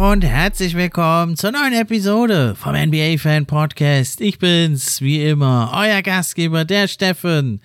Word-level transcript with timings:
Und 0.00 0.24
herzlich 0.24 0.74
willkommen 0.74 1.36
zur 1.36 1.52
neuen 1.52 1.74
Episode 1.74 2.54
vom 2.54 2.74
NBA 2.74 3.18
Fan 3.18 3.44
Podcast. 3.44 4.22
Ich 4.22 4.38
bin's, 4.38 5.02
wie 5.02 5.22
immer, 5.22 5.70
euer 5.74 6.00
Gastgeber, 6.00 6.64
der 6.64 6.88
Steffen. 6.88 7.60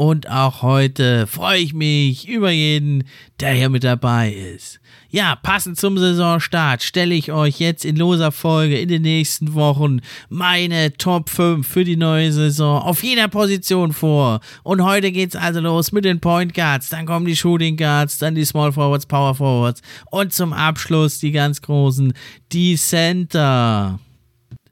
Und 0.00 0.30
auch 0.30 0.62
heute 0.62 1.26
freue 1.26 1.58
ich 1.58 1.74
mich 1.74 2.26
über 2.26 2.50
jeden, 2.50 3.04
der 3.38 3.52
hier 3.52 3.68
mit 3.68 3.84
dabei 3.84 4.32
ist. 4.32 4.80
Ja, 5.10 5.36
passend 5.36 5.78
zum 5.78 5.98
Saisonstart 5.98 6.82
stelle 6.82 7.14
ich 7.14 7.32
euch 7.32 7.60
jetzt 7.60 7.84
in 7.84 7.96
loser 7.96 8.32
Folge 8.32 8.78
in 8.78 8.88
den 8.88 9.02
nächsten 9.02 9.52
Wochen 9.52 10.00
meine 10.30 10.94
Top 10.94 11.28
5 11.28 11.68
für 11.68 11.84
die 11.84 11.98
neue 11.98 12.32
Saison 12.32 12.80
auf 12.80 13.02
jeder 13.02 13.28
Position 13.28 13.92
vor. 13.92 14.40
Und 14.62 14.82
heute 14.82 15.12
geht's 15.12 15.36
also 15.36 15.60
los 15.60 15.92
mit 15.92 16.06
den 16.06 16.18
Point 16.18 16.54
Guards, 16.54 16.88
dann 16.88 17.04
kommen 17.04 17.26
die 17.26 17.36
Shooting 17.36 17.76
Guards, 17.76 18.16
dann 18.16 18.34
die 18.34 18.46
Small 18.46 18.72
Forwards, 18.72 19.04
Power 19.04 19.34
Forwards 19.34 19.82
und 20.10 20.32
zum 20.32 20.54
Abschluss 20.54 21.18
die 21.18 21.32
ganz 21.32 21.60
großen, 21.60 22.14
die 22.52 22.76
Center. 22.76 23.98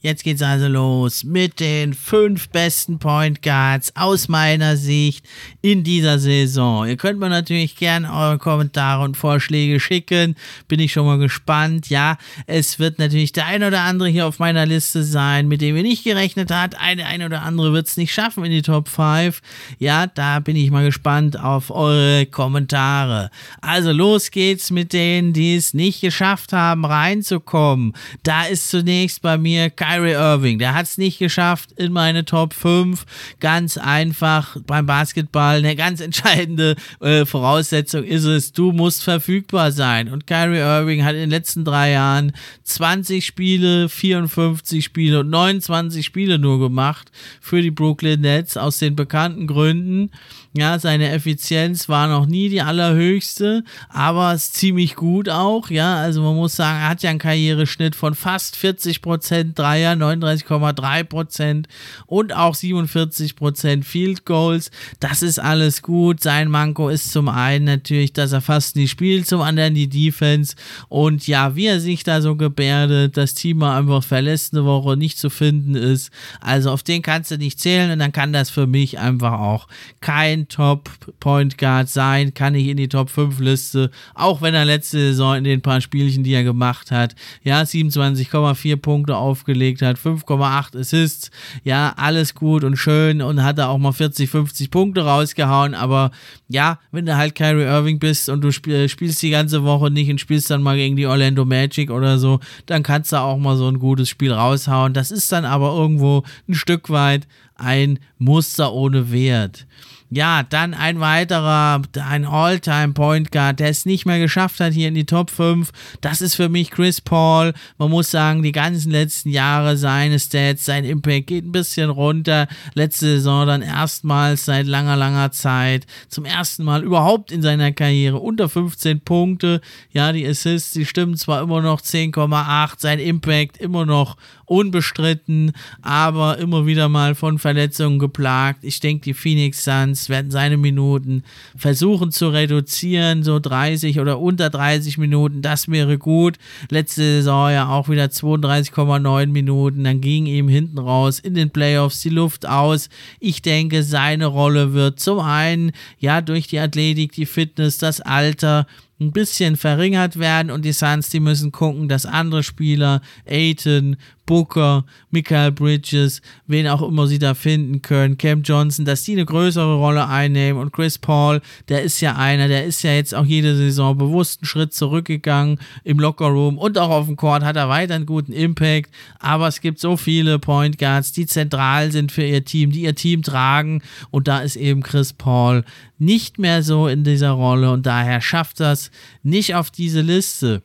Jetzt 0.00 0.22
geht's 0.22 0.42
also 0.42 0.68
los 0.68 1.24
mit 1.24 1.58
den 1.58 1.92
fünf 1.92 2.50
besten 2.50 3.00
Point 3.00 3.42
Guards 3.42 3.90
aus 3.96 4.28
meiner 4.28 4.76
Sicht 4.76 5.26
in 5.60 5.82
dieser 5.82 6.20
Saison. 6.20 6.86
Ihr 6.86 6.96
könnt 6.96 7.18
mir 7.18 7.28
natürlich 7.28 7.74
gerne 7.74 8.12
eure 8.12 8.38
Kommentare 8.38 9.02
und 9.02 9.16
Vorschläge 9.16 9.80
schicken. 9.80 10.36
Bin 10.68 10.78
ich 10.78 10.92
schon 10.92 11.04
mal 11.04 11.18
gespannt. 11.18 11.90
Ja, 11.90 12.16
es 12.46 12.78
wird 12.78 13.00
natürlich 13.00 13.32
der 13.32 13.46
ein 13.46 13.64
oder 13.64 13.80
andere 13.80 14.08
hier 14.08 14.28
auf 14.28 14.38
meiner 14.38 14.66
Liste 14.66 15.02
sein, 15.02 15.48
mit 15.48 15.60
dem 15.60 15.76
ihr 15.76 15.82
nicht 15.82 16.04
gerechnet 16.04 16.52
habt. 16.52 16.78
Eine, 16.78 17.06
ein 17.06 17.24
oder 17.24 17.42
andere 17.42 17.72
wird 17.72 17.88
es 17.88 17.96
nicht 17.96 18.14
schaffen 18.14 18.44
in 18.44 18.52
die 18.52 18.62
Top 18.62 18.88
5. 18.88 19.40
Ja, 19.80 20.06
da 20.06 20.38
bin 20.38 20.54
ich 20.54 20.70
mal 20.70 20.84
gespannt 20.84 21.40
auf 21.40 21.72
eure 21.72 22.24
Kommentare. 22.26 23.30
Also 23.60 23.90
los 23.90 24.30
geht's 24.30 24.70
mit 24.70 24.92
denen, 24.92 25.32
die 25.32 25.56
es 25.56 25.74
nicht 25.74 26.00
geschafft 26.00 26.52
haben, 26.52 26.84
reinzukommen. 26.84 27.94
Da 28.22 28.44
ist 28.44 28.70
zunächst 28.70 29.22
bei 29.22 29.36
mir 29.36 29.70
Kyrie 29.88 30.12
Irving, 30.12 30.58
der 30.58 30.74
hat 30.74 30.84
es 30.84 30.98
nicht 30.98 31.18
geschafft 31.18 31.72
in 31.72 31.92
meine 31.92 32.26
Top 32.26 32.52
5. 32.52 33.06
Ganz 33.40 33.78
einfach 33.78 34.58
beim 34.66 34.84
Basketball 34.84 35.58
eine 35.58 35.76
ganz 35.76 36.00
entscheidende 36.00 36.76
äh, 37.00 37.24
Voraussetzung 37.24 38.04
ist 38.04 38.24
es, 38.24 38.52
du 38.52 38.72
musst 38.72 39.02
verfügbar 39.02 39.72
sein. 39.72 40.10
Und 40.10 40.26
Kyrie 40.26 40.58
Irving 40.58 41.04
hat 41.04 41.14
in 41.14 41.20
den 41.20 41.30
letzten 41.30 41.64
drei 41.64 41.92
Jahren 41.92 42.32
20 42.64 43.24
Spiele, 43.24 43.88
54 43.88 44.84
Spiele 44.84 45.20
und 45.20 45.30
29 45.30 46.04
Spiele 46.04 46.38
nur 46.38 46.58
gemacht 46.58 47.10
für 47.40 47.62
die 47.62 47.70
Brooklyn 47.70 48.20
Nets 48.20 48.58
aus 48.58 48.78
den 48.78 48.94
bekannten 48.94 49.46
Gründen. 49.46 50.10
Ja, 50.58 50.78
seine 50.78 51.10
Effizienz 51.10 51.88
war 51.88 52.08
noch 52.08 52.26
nie 52.26 52.48
die 52.48 52.62
allerhöchste, 52.62 53.62
aber 53.90 54.34
ist 54.34 54.54
ziemlich 54.54 54.96
gut 54.96 55.28
auch. 55.28 55.70
Ja, 55.70 55.96
also 55.98 56.20
man 56.22 56.34
muss 56.34 56.56
sagen, 56.56 56.80
er 56.80 56.88
hat 56.88 57.02
ja 57.04 57.10
einen 57.10 57.20
Karriereschnitt 57.20 57.94
von 57.94 58.16
fast 58.16 58.56
40 58.56 59.00
Prozent 59.00 59.56
Dreier, 59.56 59.92
39,3 59.92 61.04
Prozent 61.04 61.68
und 62.06 62.32
auch 62.34 62.56
47 62.56 63.36
Prozent 63.36 63.84
Field 63.84 64.24
Goals. 64.24 64.72
Das 64.98 65.22
ist 65.22 65.38
alles 65.38 65.80
gut. 65.80 66.20
Sein 66.20 66.50
Manko 66.50 66.88
ist 66.88 67.12
zum 67.12 67.28
einen 67.28 67.64
natürlich, 67.64 68.12
dass 68.12 68.32
er 68.32 68.40
fast 68.40 68.74
nie 68.74 68.88
spielt, 68.88 69.28
zum 69.28 69.42
anderen 69.42 69.74
die 69.74 69.88
Defense 69.88 70.56
und 70.88 71.28
ja, 71.28 71.54
wie 71.54 71.66
er 71.66 71.78
sich 71.78 72.02
da 72.02 72.20
so 72.20 72.34
gebärdet, 72.34 73.16
das 73.16 73.34
Team 73.34 73.62
einfach 73.62 74.02
verlässt 74.02 74.54
eine 74.54 74.64
Woche 74.64 74.96
nicht 74.96 75.18
zu 75.18 75.30
finden 75.30 75.76
ist. 75.76 76.10
Also 76.40 76.72
auf 76.72 76.82
den 76.82 77.02
kannst 77.02 77.30
du 77.30 77.38
nicht 77.38 77.60
zählen 77.60 77.92
und 77.92 78.00
dann 78.00 78.10
kann 78.12 78.32
das 78.32 78.50
für 78.50 78.66
mich 78.66 78.98
einfach 78.98 79.38
auch 79.38 79.68
kein 80.00 80.38
ein 80.38 80.47
Top 80.48 80.90
Point 81.20 81.58
Guard 81.58 81.88
sein, 81.88 82.34
kann 82.34 82.54
ich 82.54 82.68
in 82.68 82.76
die 82.76 82.88
Top 82.88 83.10
5 83.10 83.38
Liste, 83.40 83.90
auch 84.14 84.42
wenn 84.42 84.54
er 84.54 84.64
letzte 84.64 84.98
Saison 84.98 85.36
in 85.36 85.44
den 85.44 85.62
paar 85.62 85.80
Spielchen, 85.80 86.24
die 86.24 86.32
er 86.32 86.44
gemacht 86.44 86.90
hat, 86.90 87.14
ja, 87.42 87.60
27,4 87.60 88.76
Punkte 88.76 89.16
aufgelegt 89.16 89.82
hat, 89.82 89.98
5,8 89.98 90.78
Assists, 90.78 91.30
ja, 91.64 91.92
alles 91.96 92.34
gut 92.34 92.64
und 92.64 92.76
schön 92.76 93.22
und 93.22 93.42
hat 93.42 93.58
er 93.58 93.68
auch 93.68 93.78
mal 93.78 93.92
40, 93.92 94.28
50 94.28 94.70
Punkte 94.70 95.02
rausgehauen, 95.02 95.74
aber 95.74 96.10
ja, 96.48 96.78
wenn 96.90 97.06
du 97.06 97.16
halt 97.16 97.34
Kyrie 97.34 97.64
Irving 97.64 97.98
bist 97.98 98.28
und 98.28 98.40
du 98.42 98.50
spiel, 98.50 98.88
spielst 98.88 99.22
die 99.22 99.30
ganze 99.30 99.64
Woche 99.64 99.90
nicht 99.90 100.10
und 100.10 100.20
spielst 100.20 100.50
dann 100.50 100.62
mal 100.62 100.76
gegen 100.76 100.96
die 100.96 101.06
Orlando 101.06 101.44
Magic 101.44 101.90
oder 101.90 102.18
so, 102.18 102.40
dann 102.66 102.82
kannst 102.82 103.12
du 103.12 103.16
auch 103.16 103.38
mal 103.38 103.56
so 103.56 103.68
ein 103.68 103.78
gutes 103.78 104.08
Spiel 104.08 104.32
raushauen. 104.32 104.94
Das 104.94 105.10
ist 105.10 105.30
dann 105.30 105.44
aber 105.44 105.74
irgendwo 105.74 106.22
ein 106.48 106.54
Stück 106.54 106.90
weit 106.90 107.26
ein 107.58 107.98
Muster 108.18 108.72
ohne 108.72 109.12
Wert. 109.12 109.66
Ja, 110.10 110.42
dann 110.42 110.72
ein 110.72 111.00
weiterer, 111.00 111.82
ein 112.02 112.24
All-Time 112.24 112.94
Point 112.94 113.30
Guard, 113.30 113.60
der 113.60 113.68
es 113.68 113.84
nicht 113.84 114.06
mehr 114.06 114.18
geschafft 114.18 114.58
hat 114.58 114.72
hier 114.72 114.88
in 114.88 114.94
die 114.94 115.04
Top 115.04 115.28
5. 115.28 115.70
Das 116.00 116.22
ist 116.22 116.34
für 116.34 116.48
mich 116.48 116.70
Chris 116.70 117.02
Paul. 117.02 117.52
Man 117.76 117.90
muss 117.90 118.10
sagen, 118.10 118.42
die 118.42 118.52
ganzen 118.52 118.90
letzten 118.90 119.28
Jahre 119.28 119.76
seine 119.76 120.18
Stats, 120.18 120.64
sein 120.64 120.86
Impact 120.86 121.26
geht 121.26 121.44
ein 121.44 121.52
bisschen 121.52 121.90
runter. 121.90 122.48
Letzte 122.72 123.04
Saison 123.04 123.46
dann 123.46 123.60
erstmals 123.60 124.46
seit 124.46 124.66
langer, 124.66 124.96
langer 124.96 125.30
Zeit 125.30 125.86
zum 126.08 126.24
ersten 126.24 126.64
Mal 126.64 126.84
überhaupt 126.84 127.30
in 127.30 127.42
seiner 127.42 127.72
Karriere 127.72 128.18
unter 128.18 128.48
15 128.48 129.00
Punkte. 129.00 129.60
Ja, 129.92 130.12
die 130.12 130.26
Assists, 130.26 130.72
die 130.72 130.86
stimmen 130.86 131.18
zwar 131.18 131.42
immer 131.42 131.60
noch 131.60 131.82
10,8, 131.82 132.76
sein 132.78 132.98
Impact 132.98 133.58
immer 133.58 133.84
noch 133.84 134.16
unbestritten, 134.48 135.52
aber 135.82 136.38
immer 136.38 136.66
wieder 136.66 136.88
mal 136.88 137.14
von 137.14 137.38
Verletzungen 137.38 137.98
geplagt. 137.98 138.64
Ich 138.64 138.80
denke, 138.80 139.04
die 139.04 139.14
Phoenix 139.14 139.64
Suns 139.64 140.08
werden 140.08 140.30
seine 140.30 140.56
Minuten 140.56 141.22
versuchen 141.56 142.10
zu 142.10 142.28
reduzieren, 142.28 143.22
so 143.22 143.38
30 143.38 144.00
oder 144.00 144.18
unter 144.18 144.50
30 144.50 144.98
Minuten, 144.98 145.42
das 145.42 145.68
wäre 145.68 145.98
gut. 145.98 146.36
Letzte 146.70 147.02
Saison 147.02 147.50
ja 147.50 147.68
auch 147.68 147.88
wieder 147.88 148.06
32,9 148.06 149.26
Minuten, 149.26 149.84
dann 149.84 150.00
ging 150.00 150.26
ihm 150.26 150.48
hinten 150.48 150.78
raus 150.78 151.18
in 151.18 151.34
den 151.34 151.50
Playoffs 151.50 152.00
die 152.00 152.08
Luft 152.08 152.46
aus. 152.46 152.88
Ich 153.20 153.42
denke, 153.42 153.82
seine 153.82 154.26
Rolle 154.26 154.72
wird 154.72 155.00
zum 155.00 155.20
einen 155.20 155.72
ja 155.98 156.20
durch 156.20 156.46
die 156.46 156.58
Athletik, 156.58 157.12
die 157.12 157.26
Fitness, 157.26 157.78
das 157.78 158.00
Alter, 158.00 158.66
ein 159.00 159.12
bisschen 159.12 159.56
verringert 159.56 160.18
werden 160.18 160.50
und 160.50 160.64
die 160.64 160.72
Suns, 160.72 161.08
die 161.08 161.20
müssen 161.20 161.52
gucken, 161.52 161.88
dass 161.88 162.04
andere 162.04 162.42
Spieler, 162.42 163.00
Aiton, 163.26 163.96
Booker, 164.28 164.84
Michael 165.10 165.52
Bridges, 165.52 166.20
wen 166.46 166.68
auch 166.68 166.82
immer 166.82 167.06
sie 167.06 167.18
da 167.18 167.32
finden 167.32 167.80
können, 167.80 168.18
Cam 168.18 168.42
Johnson, 168.42 168.84
dass 168.84 169.02
die 169.02 169.12
eine 169.12 169.24
größere 169.24 169.74
Rolle 169.74 170.06
einnehmen. 170.06 170.60
Und 170.60 170.72
Chris 170.72 170.98
Paul, 170.98 171.40
der 171.68 171.82
ist 171.82 172.00
ja 172.00 172.14
einer, 172.14 172.46
der 172.46 172.66
ist 172.66 172.82
ja 172.82 172.92
jetzt 172.92 173.14
auch 173.14 173.24
jede 173.24 173.56
Saison 173.56 173.96
bewusst 173.96 174.40
einen 174.40 174.46
Schritt 174.46 174.74
zurückgegangen 174.74 175.58
im 175.82 175.98
Lockerroom. 175.98 176.58
Und 176.58 176.76
auch 176.78 176.90
auf 176.90 177.06
dem 177.06 177.16
Court 177.16 177.42
hat 177.42 177.56
er 177.56 177.70
weiter 177.70 177.94
einen 177.94 178.06
guten 178.06 178.32
Impact, 178.32 178.90
aber 179.18 179.48
es 179.48 179.62
gibt 179.62 179.80
so 179.80 179.96
viele 179.96 180.38
Point 180.38 180.78
Guards, 180.78 181.12
die 181.12 181.26
zentral 181.26 181.90
sind 181.90 182.12
für 182.12 182.24
ihr 182.24 182.44
Team, 182.44 182.70
die 182.70 182.82
ihr 182.82 182.94
Team 182.94 183.22
tragen. 183.22 183.82
Und 184.10 184.28
da 184.28 184.40
ist 184.40 184.56
eben 184.56 184.82
Chris 184.82 185.14
Paul 185.14 185.64
nicht 185.98 186.38
mehr 186.38 186.62
so 186.62 186.86
in 186.86 187.02
dieser 187.02 187.30
Rolle. 187.30 187.72
Und 187.72 187.86
daher 187.86 188.20
schafft 188.20 188.60
das 188.60 188.90
nicht 189.22 189.54
auf 189.54 189.70
diese 189.70 190.02
Liste. 190.02 190.62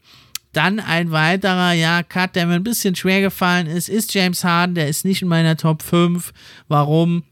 Dann 0.53 0.79
ein 0.79 1.11
weiterer, 1.11 1.73
ja, 1.73 2.03
Cut, 2.03 2.35
der 2.35 2.45
mir 2.45 2.55
ein 2.55 2.63
bisschen 2.63 2.95
schwer 2.95 3.21
gefallen 3.21 3.67
ist, 3.67 3.89
ist 3.89 4.13
James 4.13 4.43
Harden. 4.43 4.75
Der 4.75 4.87
ist 4.87 5.03
nicht 5.03 5.21
in 5.21 5.27
meiner 5.27 5.57
Top 5.57 5.81
5. 5.81 6.31
Warum? 6.67 7.23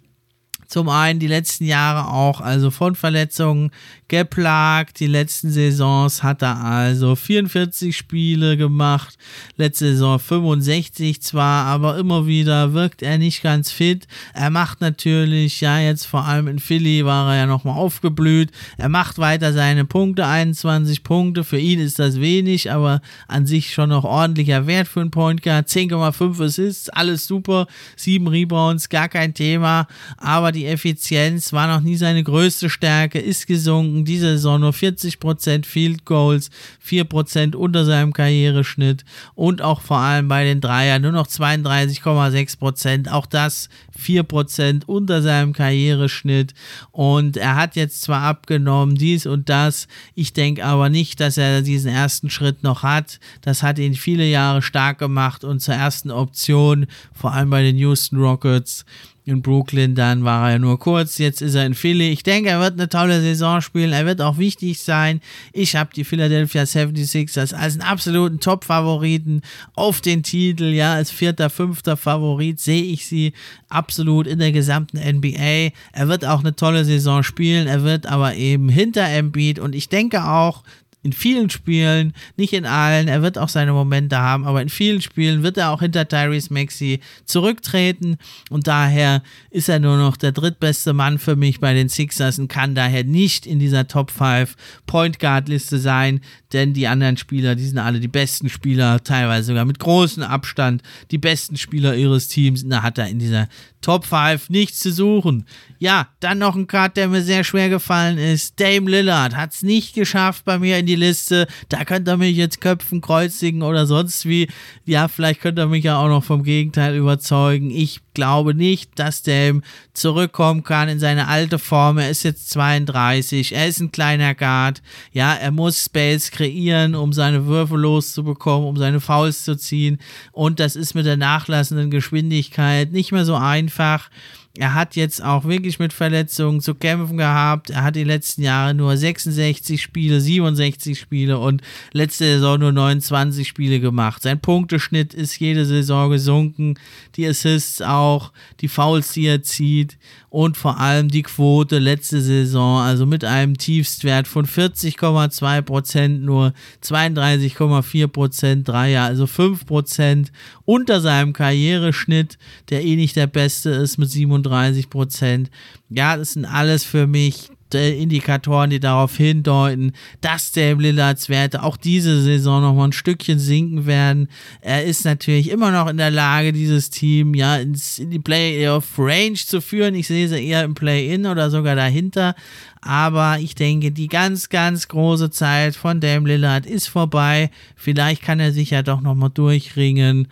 Zum 0.72 0.88
einen 0.88 1.20
die 1.20 1.28
letzten 1.28 1.66
Jahre 1.66 2.08
auch, 2.14 2.40
also 2.40 2.72
von 2.72 2.96
Verletzungen 2.96 3.72
geplagt. 4.08 5.02
Die 5.02 5.08
letzten 5.08 5.52
Saisons 5.52 6.24
hat 6.24 6.42
er 6.42 6.64
also 6.64 7.18
44 7.18 7.96
Spiele 7.96 8.56
gemacht. 8.56 9.18
Letzte 9.58 9.92
Saison 9.92 10.18
65 10.18 11.22
zwar, 11.22 11.66
aber 11.66 11.98
immer 11.98 12.26
wieder 12.26 12.72
wirkt 12.72 13.02
er 13.02 13.18
nicht 13.18 13.44
ganz 13.44 13.70
fit. 13.70 14.08
Er 14.34 14.50
macht 14.50 14.80
natürlich, 14.80 15.60
ja, 15.60 15.78
jetzt 15.78 16.06
vor 16.06 16.26
allem 16.26 16.48
in 16.48 16.60
Philly 16.60 17.04
war 17.04 17.34
er 17.34 17.40
ja 17.40 17.46
nochmal 17.48 17.78
aufgeblüht. 17.78 18.52
Er 18.78 18.88
macht 18.88 19.18
weiter 19.18 19.52
seine 19.52 19.84
Punkte, 19.84 20.26
21 20.26 21.04
Punkte. 21.04 21.44
Für 21.44 21.60
ihn 21.60 21.82
ist 21.82 22.00
das 22.00 22.22
wenig, 22.22 22.72
aber 22.72 23.02
an 23.28 23.46
sich 23.46 23.74
schon 23.74 23.90
noch 23.90 24.06
ordentlicher 24.06 24.68
Wert 24.68 24.88
für 24.88 25.02
einen 25.02 25.12
Point 25.12 25.44
Guard. 25.44 25.68
10,5 25.68 26.46
Assists, 26.46 26.88
alles 26.88 27.28
super. 27.28 27.68
7 27.98 28.26
Rebounds, 28.26 28.88
gar 28.88 29.10
kein 29.10 29.34
Thema. 29.34 29.88
Aber 30.18 30.54
die 30.54 30.61
Effizienz 30.66 31.54
war 31.54 31.68
noch 31.68 31.82
nie 31.82 31.96
seine 31.96 32.24
größte 32.24 32.70
Stärke, 32.70 33.20
ist 33.20 33.48
gesunken 33.48 34.06
diese 34.06 34.34
Saison 34.34 34.60
nur 34.60 34.72
40% 34.72 35.66
Field 35.66 36.06
Goals, 36.06 36.50
4% 36.86 37.56
unter 37.56 37.86
seinem 37.86 38.14
Karriereschnitt 38.14 39.06
und 39.36 39.62
auch 39.62 39.82
vor 39.82 39.98
allem 39.98 40.28
bei 40.28 40.44
den 40.44 40.62
Dreiern 40.62 41.02
nur 41.02 41.12
noch 41.12 41.28
32,6%. 41.28 43.10
Auch 43.10 43.26
das 43.26 43.70
4% 44.00 44.86
unter 44.86 45.22
seinem 45.22 45.54
Karriereschnitt. 45.54 46.54
Und 46.92 47.38
er 47.38 47.56
hat 47.56 47.76
jetzt 47.76 48.02
zwar 48.02 48.24
abgenommen, 48.24 48.96
dies 48.96 49.26
und 49.26 49.50
das. 49.50 49.88
Ich 50.16 50.34
denke 50.34 50.66
aber 50.66 50.90
nicht, 50.90 51.20
dass 51.20 51.38
er 51.38 51.62
diesen 51.62 51.92
ersten 51.92 52.30
Schritt 52.30 52.64
noch 52.64 52.84
hat. 52.84 53.20
Das 53.42 53.64
hat 53.64 53.80
ihn 53.80 53.94
viele 53.94 54.26
Jahre 54.26 54.62
stark 54.62 55.00
gemacht 55.00 55.44
und 55.44 55.60
zur 55.60 55.76
ersten 55.76 56.12
Option, 56.12 56.88
vor 57.14 57.34
allem 57.34 57.50
bei 57.50 57.62
den 57.62 57.78
Houston 57.78 58.18
Rockets 58.18 58.86
in 59.24 59.42
Brooklyn, 59.42 59.94
dann 59.94 60.24
war 60.24 60.52
er 60.52 60.60
nur 60.60 60.80
kurz, 60.80 61.20
jetzt 61.20 61.42
ist 61.42 61.54
er 61.54 61.66
in 61.66 61.76
Philly. 61.76 62.10
Ich 62.10 62.24
denke, 62.24 62.50
er 62.50 62.60
wird 62.60 62.74
eine 62.74 62.90
tolle 62.90 63.22
Saison 63.22 63.62
spielen, 63.62 63.94
er 63.94 64.06
wird 64.06 64.20
auch 64.20 64.38
wichtig 64.38 64.82
sein. 64.82 65.22
Ich 65.54 65.76
habe 65.76 65.92
die 65.96 66.04
Philadelphia 66.04 66.64
76ers 66.64 67.54
als 67.54 67.74
einen 67.74 67.84
absoluten 67.84 68.40
Top-Favoriten 68.40 69.42
auf 69.76 70.02
den 70.02 70.24
Titel, 70.24 70.66
ja, 70.66 70.94
als 70.94 71.12
vierter, 71.12 71.50
fünfter 71.52 71.98
Favorit 71.98 72.60
sehe 72.60 72.84
ich 72.84 73.06
sie 73.06 73.34
absolut 73.70 74.26
in 74.26 74.40
der 74.40 74.52
gesamten 74.52 74.98
NBA. 74.98 75.72
Er 75.94 76.08
wird 76.08 76.26
auch 76.26 76.40
eine 76.40 76.56
tolle 76.56 76.84
Saison 76.84 77.22
spielen, 77.22 77.68
er 77.68 77.84
wird 77.84 78.08
aber 78.08 78.36
eben 78.36 78.70
hinter 78.70 79.08
Embiid 79.08 79.60
und 79.60 79.76
ich 79.76 79.88
denke 79.88 80.26
auch, 80.26 80.64
in 81.04 81.14
vielen 81.14 81.50
Spielen, 81.50 82.14
nicht 82.38 82.54
in 82.54 82.66
allen, 82.66 83.08
er 83.08 83.22
wird 83.22 83.38
auch 83.38 83.50
seine 83.50 83.74
Momente 83.74 84.18
haben, 84.18 84.46
aber 84.46 84.62
in 84.62 84.70
vielen 84.70 85.02
Spielen 85.02 85.42
wird 85.42 85.58
er 85.58 85.72
auch 85.72 85.82
hinter 85.82 86.08
Tyrese 86.08 86.54
Maxey 86.54 87.00
zurücktreten 87.26 88.18
und 88.50 88.68
daher 88.68 89.24
ist 89.50 89.68
er 89.68 89.80
nur 89.80 89.98
noch 89.98 90.16
der 90.16 90.32
drittbeste 90.32 90.94
Mann 90.94 91.18
für 91.18 91.36
mich 91.36 91.60
bei 91.60 91.74
den 91.74 91.90
Sixers 91.90 92.38
und 92.38 92.50
kann 92.50 92.76
daher 92.76 93.04
nicht 93.04 93.48
in 93.48 93.58
dieser 93.58 93.88
Top 93.88 94.12
5 94.12 94.56
Point 94.86 95.20
Guard 95.20 95.50
Liste 95.50 95.80
sein, 95.80 96.22
denn 96.54 96.74
die 96.74 96.88
anderen 96.88 97.18
Spieler, 97.18 97.56
die 97.56 97.66
sind 97.66 97.80
alle 97.80 98.00
die 98.00 98.08
besten 98.08 98.50
Spieler, 98.50 99.04
teilweise 99.04 99.48
sogar 99.48 99.66
mit 99.66 99.80
großem 99.80 100.24
Abstand 100.24 100.84
die 101.10 101.18
besten 101.18 101.58
Spieler 101.58 101.96
ihres 101.96 102.28
Teams 102.28 102.64
und 102.64 102.70
da 102.70 102.84
hat 102.84 102.98
er 103.00 103.08
in 103.08 103.20
dieser 103.20 103.48
Top 103.82 104.06
5 104.06 104.50
nichts 104.50 104.80
zu 104.80 104.92
suchen. 104.92 105.46
Ja, 105.80 106.10
dann 106.20 106.38
noch 106.38 106.56
ein 106.56 106.68
Card, 106.68 106.98
der 106.98 107.08
mir 107.08 107.24
sehr 107.24 107.44
schwer 107.44 107.70
gefallen 107.70 108.20
ist. 108.20 108.60
Dame 108.60 108.90
Lillard 108.90 109.36
hat 109.36 109.54
es 109.54 109.64
nicht 109.64 109.96
geschafft 109.96 110.46
bei 110.46 110.60
mir 110.60 110.78
in 110.78 110.86
die 110.86 110.91
Liste. 110.96 111.48
Da 111.70 111.86
könnt 111.86 112.08
ihr 112.08 112.18
mich 112.18 112.36
jetzt 112.36 112.62
köpfen, 112.62 113.02
kreuzigen 113.02 113.62
oder 113.62 113.86
sonst 113.86 114.26
wie. 114.26 114.48
Ja, 114.86 115.08
vielleicht 115.08 115.42
könnt 115.42 115.60
ihr 115.60 115.68
mich 115.68 115.84
ja 115.84 115.98
auch 115.98 116.08
noch 116.08 116.24
vom 116.24 116.44
Gegenteil 116.44 116.96
überzeugen. 116.96 117.72
Ich 117.72 118.02
glaube 118.14 118.54
nicht, 118.54 118.98
dass 119.00 119.24
Dame 119.24 119.62
zurückkommen 119.94 120.64
kann 120.64 120.90
in 120.90 121.00
seine 121.00 121.28
alte 121.28 121.60
Form. 121.60 121.98
Er 121.98 122.10
ist 122.10 122.24
jetzt 122.24 122.50
32, 122.52 123.54
er 123.56 123.68
ist 123.68 123.80
ein 123.80 123.92
kleiner 123.92 124.36
Guard. 124.36 124.82
Ja, 125.12 125.34
er 125.34 125.52
muss 125.52 125.86
Space 125.86 126.32
kreieren, 126.32 126.96
um 126.96 127.14
seine 127.14 127.46
Würfe 127.46 127.76
loszubekommen, 127.76 128.68
um 128.68 128.78
seine 128.78 129.00
Fouls 129.00 129.44
zu 129.44 129.56
ziehen. 129.56 130.00
Und 130.32 130.60
das 130.60 130.76
ist 130.76 130.94
mit 130.94 131.06
der 131.06 131.18
nachlassenden 131.18 131.92
Geschwindigkeit 131.92 132.92
nicht 132.92 133.12
mehr 133.12 133.26
so 133.26 133.36
einfach. 133.36 134.10
Er 134.58 134.74
hat 134.74 134.98
jetzt 134.98 135.24
auch 135.24 135.46
wirklich 135.46 135.80
mit 135.80 135.94
Verletzungen 135.94 136.60
zu 136.60 136.76
kämpfen 136.76 137.16
gehabt. 137.16 137.70
Er 137.70 137.84
hat 137.84 137.96
die 137.96 138.04
letzten 138.04 138.42
Jahre 138.42 138.74
nur 138.74 138.98
66 138.98 139.82
Spiele, 139.82 140.20
67 140.20 141.00
Spiele 141.00 141.40
und 141.40 141.62
letzte 141.94 142.26
Saison 142.26 142.60
nur 142.60 142.74
29 142.74 143.48
Spiele 143.48 143.80
gemacht. 143.80 144.22
Sein 144.24 144.42
Punkteschnitt 144.42 145.14
ist 145.14 145.40
jede 145.40 145.66
Saison 145.66 146.10
gesunken. 146.10 146.74
Die 147.16 147.26
Assists 147.26 147.82
auch, 147.82 148.34
die 148.60 148.68
Fouls, 148.68 149.14
die 149.14 149.28
er 149.28 149.42
zieht 149.42 149.98
und 150.30 150.58
vor 150.58 150.80
allem 150.82 151.08
die 151.08 151.24
Quote 151.24 151.80
letzte 151.80 152.22
Saison, 152.22 152.82
also 152.82 153.06
mit 153.06 153.24
einem 153.24 153.58
Tiefstwert 153.58 154.28
von 154.28 154.46
40,2 154.46 155.62
Prozent 155.62 156.24
nur 156.24 156.54
32,4 156.84 158.08
Prozent 158.08 158.68
Dreier, 158.68 159.04
also 159.04 159.28
5 159.28 159.66
Prozent 159.66 160.32
unter 160.66 161.00
seinem 161.00 161.32
Karriereschnitt, 161.34 162.38
der 162.70 162.84
eh 162.84 162.96
nicht 162.96 163.16
der 163.16 163.28
beste 163.28 163.70
ist 163.72 163.98
mit 163.98 164.10
37 164.10 164.41
Prozent. 164.90 165.50
Ja, 165.90 166.18
das 166.18 166.34
sind 166.34 166.46
alles 166.46 166.84
für 166.84 167.08
mich 167.08 167.50
Indikatoren, 167.74 168.70
die 168.70 168.80
darauf 168.80 169.16
hindeuten, 169.16 169.94
dass 170.22 170.52
Dame 170.52 170.82
Lillards 170.82 171.30
Werte 171.30 171.64
auch 171.64 171.78
diese 171.78 172.22
Saison 172.22 172.62
noch 172.62 172.74
mal 172.74 172.86
ein 172.86 172.94
Stückchen 172.94 173.40
sinken 173.40 173.86
werden. 173.86 174.28
Er 174.62 174.84
ist 174.84 175.06
natürlich 175.06 175.50
immer 175.50 175.72
noch 175.72 175.88
in 175.88 175.98
der 175.98 176.12
Lage, 176.12 176.54
dieses 176.54 176.90
Team 176.90 177.34
ja 177.34 177.58
ins, 177.58 178.00
in 178.00 178.12
die 178.12 178.20
Playoff 178.20 178.98
Range 178.98 179.36
zu 179.36 179.62
führen. 179.62 179.96
Ich 179.96 180.08
sehe 180.08 180.28
sie 180.28 180.46
eher 180.46 180.64
im 180.64 180.74
Play-In 180.74 181.26
oder 181.26 181.50
sogar 181.50 181.76
dahinter. 181.76 182.36
Aber 182.82 183.38
ich 183.40 183.54
denke, 183.54 183.92
die 183.92 184.08
ganz, 184.08 184.50
ganz 184.50 184.88
große 184.88 185.30
Zeit 185.30 185.76
von 185.76 186.00
Dame 186.00 186.28
Lillard 186.28 186.66
ist 186.66 186.88
vorbei. 186.88 187.52
Vielleicht 187.76 188.24
kann 188.24 188.40
er 188.40 188.52
sich 188.52 188.72
ja 188.72 188.82
doch 188.82 189.02
noch 189.02 189.16
mal 189.16 189.30
durchringen 189.30 190.28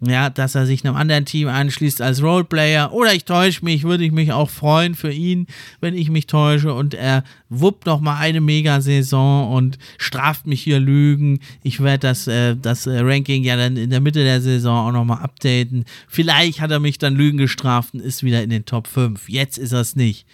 ja, 0.00 0.30
dass 0.30 0.54
er 0.54 0.64
sich 0.64 0.84
einem 0.84 0.96
anderen 0.96 1.26
Team 1.26 1.48
anschließt 1.48 2.00
als 2.00 2.22
Roleplayer. 2.22 2.92
Oder 2.92 3.14
ich 3.14 3.24
täusche 3.24 3.64
mich, 3.64 3.84
würde 3.84 4.04
ich 4.04 4.12
mich 4.12 4.32
auch 4.32 4.48
freuen 4.48 4.94
für 4.94 5.12
ihn, 5.12 5.46
wenn 5.80 5.94
ich 5.94 6.10
mich 6.10 6.26
täusche 6.26 6.72
und 6.72 6.94
er 6.94 7.22
wuppt 7.50 7.86
noch 7.86 8.00
mal 8.00 8.16
eine 8.16 8.40
Mega-Saison 8.40 9.52
und 9.52 9.78
straft 9.98 10.46
mich 10.46 10.62
hier 10.62 10.80
Lügen. 10.80 11.40
Ich 11.62 11.80
werde 11.80 12.08
das, 12.08 12.26
äh, 12.26 12.56
das 12.56 12.86
äh, 12.86 13.00
Ranking 13.00 13.44
ja 13.44 13.56
dann 13.56 13.76
in 13.76 13.90
der 13.90 14.00
Mitte 14.00 14.24
der 14.24 14.40
Saison 14.40 14.88
auch 14.88 14.92
noch 14.92 15.04
mal 15.04 15.22
updaten. 15.22 15.84
Vielleicht 16.08 16.60
hat 16.60 16.70
er 16.70 16.80
mich 16.80 16.98
dann 16.98 17.14
Lügen 17.14 17.38
gestraft 17.38 17.92
und 17.92 18.00
ist 18.00 18.22
wieder 18.22 18.42
in 18.42 18.50
den 18.50 18.64
Top 18.64 18.86
5. 18.86 19.28
Jetzt 19.28 19.58
ist 19.58 19.72
er 19.72 19.80
es 19.80 19.96
nicht. 19.96 20.26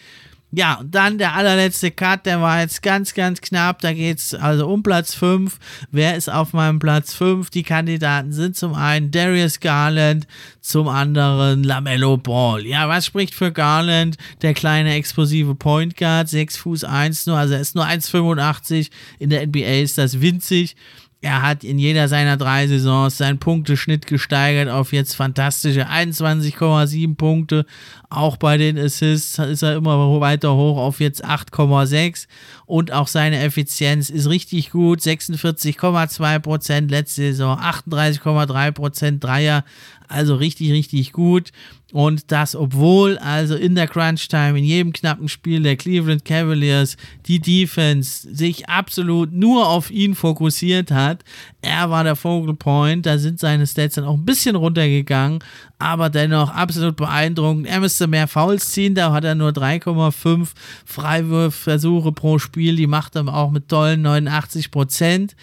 Ja, 0.56 0.76
und 0.76 0.94
dann 0.94 1.18
der 1.18 1.34
allerletzte 1.34 1.90
Cut, 1.90 2.24
der 2.24 2.40
war 2.40 2.62
jetzt 2.62 2.82
ganz, 2.82 3.12
ganz 3.12 3.42
knapp. 3.42 3.82
Da 3.82 3.92
geht 3.92 4.16
es 4.16 4.32
also 4.34 4.66
um 4.66 4.82
Platz 4.82 5.14
5. 5.14 5.58
Wer 5.90 6.16
ist 6.16 6.30
auf 6.30 6.54
meinem 6.54 6.78
Platz 6.78 7.12
5? 7.12 7.50
Die 7.50 7.62
Kandidaten 7.62 8.32
sind 8.32 8.56
zum 8.56 8.72
einen 8.72 9.10
Darius 9.10 9.60
Garland, 9.60 10.26
zum 10.62 10.88
anderen 10.88 11.62
Lamello 11.62 12.16
Ball. 12.16 12.64
Ja, 12.64 12.88
was 12.88 13.04
spricht 13.04 13.34
für 13.34 13.52
Garland? 13.52 14.16
Der 14.40 14.54
kleine 14.54 14.94
explosive 14.94 15.54
Point 15.54 15.94
Guard, 15.94 16.30
6 16.30 16.56
Fuß 16.56 16.84
1 16.84 17.26
nur, 17.26 17.36
also 17.36 17.52
er 17.52 17.60
ist 17.60 17.74
nur 17.74 17.84
1,85. 17.84 18.88
In 19.18 19.28
der 19.28 19.46
NBA 19.46 19.82
ist 19.82 19.98
das 19.98 20.22
winzig. 20.22 20.74
Er 21.22 21.40
hat 21.40 21.64
in 21.64 21.78
jeder 21.78 22.08
seiner 22.08 22.36
drei 22.36 22.68
Saisons 22.68 23.16
seinen 23.16 23.38
Punkteschnitt 23.38 24.06
gesteigert 24.06 24.68
auf 24.68 24.92
jetzt 24.92 25.14
fantastische 25.16 25.88
21,7 25.88 27.16
Punkte. 27.16 27.64
Auch 28.10 28.36
bei 28.36 28.58
den 28.58 28.78
Assists 28.78 29.38
ist 29.38 29.62
er 29.62 29.76
immer 29.76 30.20
weiter 30.20 30.54
hoch 30.54 30.76
auf 30.76 31.00
jetzt 31.00 31.24
8,6. 31.24 32.28
Und 32.66 32.92
auch 32.92 33.08
seine 33.08 33.40
Effizienz 33.40 34.10
ist 34.10 34.28
richtig 34.28 34.70
gut. 34.70 35.00
46,2% 35.00 36.90
letzte 36.90 37.22
Saison, 37.22 37.58
38,3% 37.58 39.18
Dreier. 39.18 39.64
Also 40.08 40.36
richtig, 40.36 40.70
richtig 40.72 41.12
gut. 41.12 41.50
Und 41.92 42.32
das, 42.32 42.56
obwohl 42.56 43.16
also 43.18 43.54
in 43.54 43.74
der 43.74 43.86
Crunch 43.86 44.28
Time, 44.28 44.58
in 44.58 44.64
jedem 44.64 44.92
knappen 44.92 45.28
Spiel 45.28 45.62
der 45.62 45.76
Cleveland 45.76 46.24
Cavaliers, 46.24 46.96
die 47.26 47.40
Defense 47.40 48.28
sich 48.34 48.68
absolut 48.68 49.32
nur 49.32 49.68
auf 49.68 49.90
ihn 49.90 50.14
fokussiert 50.14 50.90
hat. 50.90 51.24
Er 51.62 51.88
war 51.90 52.02
der 52.02 52.16
Focal 52.16 52.54
Point, 52.54 53.06
da 53.06 53.18
sind 53.18 53.38
seine 53.38 53.66
Stats 53.66 53.94
dann 53.94 54.04
auch 54.04 54.14
ein 54.14 54.24
bisschen 54.24 54.56
runtergegangen, 54.56 55.38
aber 55.78 56.10
dennoch 56.10 56.50
absolut 56.50 56.96
beeindruckend. 56.96 57.66
Er 57.66 57.80
müsste 57.80 58.08
mehr 58.08 58.28
Fouls 58.28 58.72
ziehen, 58.72 58.94
da 58.94 59.12
hat 59.12 59.24
er 59.24 59.36
nur 59.36 59.50
3,5 59.50 60.48
Freiwurfversuche 60.84 62.12
pro 62.12 62.38
Spiel, 62.38 62.76
die 62.76 62.88
macht 62.88 63.14
er 63.14 63.26
auch 63.28 63.50
mit 63.50 63.68
tollen 63.68 64.02
89 64.02 64.70
Prozent. 64.70 65.36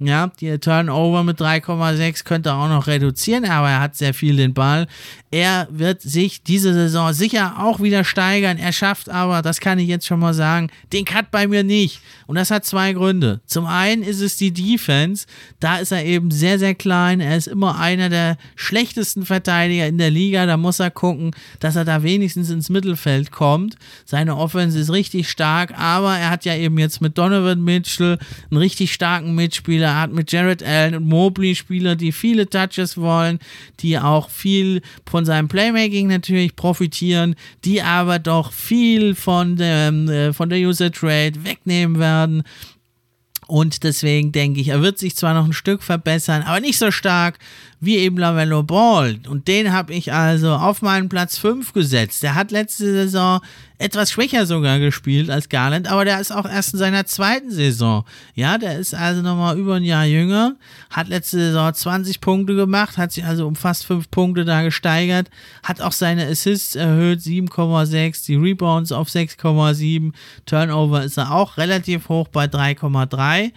Ja, 0.00 0.32
die 0.40 0.58
Turnover 0.58 1.22
mit 1.22 1.40
3,6 1.40 2.24
könnte 2.24 2.48
er 2.48 2.56
auch 2.56 2.68
noch 2.68 2.88
reduzieren, 2.88 3.44
aber 3.44 3.70
er 3.70 3.80
hat 3.80 3.94
sehr 3.94 4.12
viel 4.12 4.36
den 4.36 4.52
Ball. 4.52 4.88
Er 5.30 5.68
wird 5.70 6.02
sich 6.02 6.42
diese 6.42 6.74
Saison 6.74 7.12
sicher 7.12 7.56
auch 7.60 7.80
wieder 7.80 8.02
steigern. 8.02 8.58
Er 8.58 8.72
schafft 8.72 9.08
aber, 9.08 9.40
das 9.40 9.60
kann 9.60 9.78
ich 9.78 9.88
jetzt 9.88 10.06
schon 10.06 10.18
mal 10.18 10.34
sagen, 10.34 10.70
den 10.92 11.04
Cut 11.04 11.30
bei 11.30 11.46
mir 11.46 11.62
nicht. 11.62 12.00
Und 12.26 12.36
das 12.36 12.50
hat 12.50 12.64
zwei 12.64 12.92
Gründe. 12.92 13.40
Zum 13.46 13.66
einen 13.66 14.02
ist 14.02 14.20
es 14.20 14.36
die 14.36 14.52
Defense. 14.52 15.26
Da 15.60 15.78
ist 15.78 15.92
er 15.92 16.04
eben 16.04 16.30
sehr, 16.30 16.58
sehr 16.58 16.74
klein. 16.74 17.20
Er 17.20 17.36
ist 17.36 17.46
immer 17.46 17.78
einer 17.78 18.08
der 18.08 18.36
schlechtesten 18.56 19.24
Verteidiger 19.24 19.86
in 19.86 19.98
der 19.98 20.10
Liga. 20.10 20.46
Da 20.46 20.56
muss 20.56 20.80
er 20.80 20.90
gucken, 20.90 21.32
dass 21.60 21.76
er 21.76 21.84
da 21.84 22.02
wenigstens 22.02 22.50
ins 22.50 22.68
Mittelfeld 22.68 23.30
kommt. 23.30 23.76
Seine 24.04 24.36
Offense 24.36 24.78
ist 24.78 24.90
richtig 24.90 25.28
stark, 25.28 25.76
aber 25.78 26.16
er 26.16 26.30
hat 26.30 26.44
ja 26.44 26.54
eben 26.56 26.78
jetzt 26.78 27.00
mit 27.00 27.16
Donovan 27.16 27.62
Mitchell 27.62 28.18
einen 28.50 28.58
richtig 28.58 28.92
starken 28.92 29.34
Mitspieler. 29.34 29.83
Er 29.84 30.00
hat 30.00 30.12
mit 30.12 30.32
Jared 30.32 30.62
Allen 30.62 30.94
und 30.94 31.06
Mobley 31.06 31.54
Spieler, 31.54 31.96
die 31.96 32.12
viele 32.12 32.48
Touches 32.48 32.96
wollen, 32.96 33.38
die 33.80 33.98
auch 33.98 34.30
viel 34.30 34.82
von 35.08 35.24
seinem 35.24 35.48
Playmaking 35.48 36.08
natürlich 36.08 36.56
profitieren, 36.56 37.36
die 37.64 37.82
aber 37.82 38.18
doch 38.18 38.52
viel 38.52 39.14
von, 39.14 39.56
dem, 39.56 40.08
äh, 40.08 40.32
von 40.32 40.48
der 40.48 40.58
User 40.58 40.90
Trade 40.90 41.44
wegnehmen 41.44 41.98
werden. 41.98 42.42
Und 43.46 43.84
deswegen 43.84 44.32
denke 44.32 44.60
ich, 44.60 44.68
er 44.68 44.80
wird 44.80 44.98
sich 44.98 45.16
zwar 45.16 45.34
noch 45.34 45.44
ein 45.44 45.52
Stück 45.52 45.82
verbessern, 45.82 46.42
aber 46.42 46.60
nicht 46.60 46.78
so 46.78 46.90
stark 46.90 47.38
wie 47.80 47.96
eben 47.96 48.18
Lamello 48.18 48.62
Ball. 48.62 49.18
Und 49.28 49.48
den 49.48 49.72
habe 49.72 49.92
ich 49.92 50.12
also 50.12 50.52
auf 50.54 50.82
meinen 50.82 51.08
Platz 51.08 51.38
5 51.38 51.72
gesetzt. 51.72 52.22
Der 52.22 52.34
hat 52.34 52.50
letzte 52.50 52.84
Saison 52.84 53.40
etwas 53.78 54.12
schwächer 54.12 54.46
sogar 54.46 54.78
gespielt 54.78 55.30
als 55.30 55.48
Garland, 55.48 55.88
aber 55.88 56.04
der 56.04 56.20
ist 56.20 56.32
auch 56.32 56.46
erst 56.46 56.74
in 56.74 56.78
seiner 56.78 57.06
zweiten 57.06 57.50
Saison. 57.50 58.04
Ja, 58.34 58.56
der 58.56 58.78
ist 58.78 58.94
also 58.94 59.20
nochmal 59.20 59.58
über 59.58 59.74
ein 59.74 59.82
Jahr 59.82 60.06
jünger, 60.06 60.54
hat 60.90 61.08
letzte 61.08 61.38
Saison 61.38 61.74
20 61.74 62.20
Punkte 62.20 62.54
gemacht, 62.54 62.96
hat 62.96 63.12
sich 63.12 63.24
also 63.24 63.46
um 63.46 63.56
fast 63.56 63.84
5 63.84 64.10
Punkte 64.10 64.44
da 64.44 64.62
gesteigert, 64.62 65.28
hat 65.62 65.80
auch 65.80 65.92
seine 65.92 66.26
Assists 66.26 66.76
erhöht, 66.76 67.20
7,6, 67.20 68.24
die 68.26 68.36
Rebounds 68.36 68.92
auf 68.92 69.08
6,7, 69.08 70.12
Turnover 70.46 71.02
ist 71.02 71.18
er 71.18 71.32
auch 71.32 71.56
relativ 71.56 72.08
hoch 72.08 72.28
bei 72.28 72.44
3,3. 72.44 73.50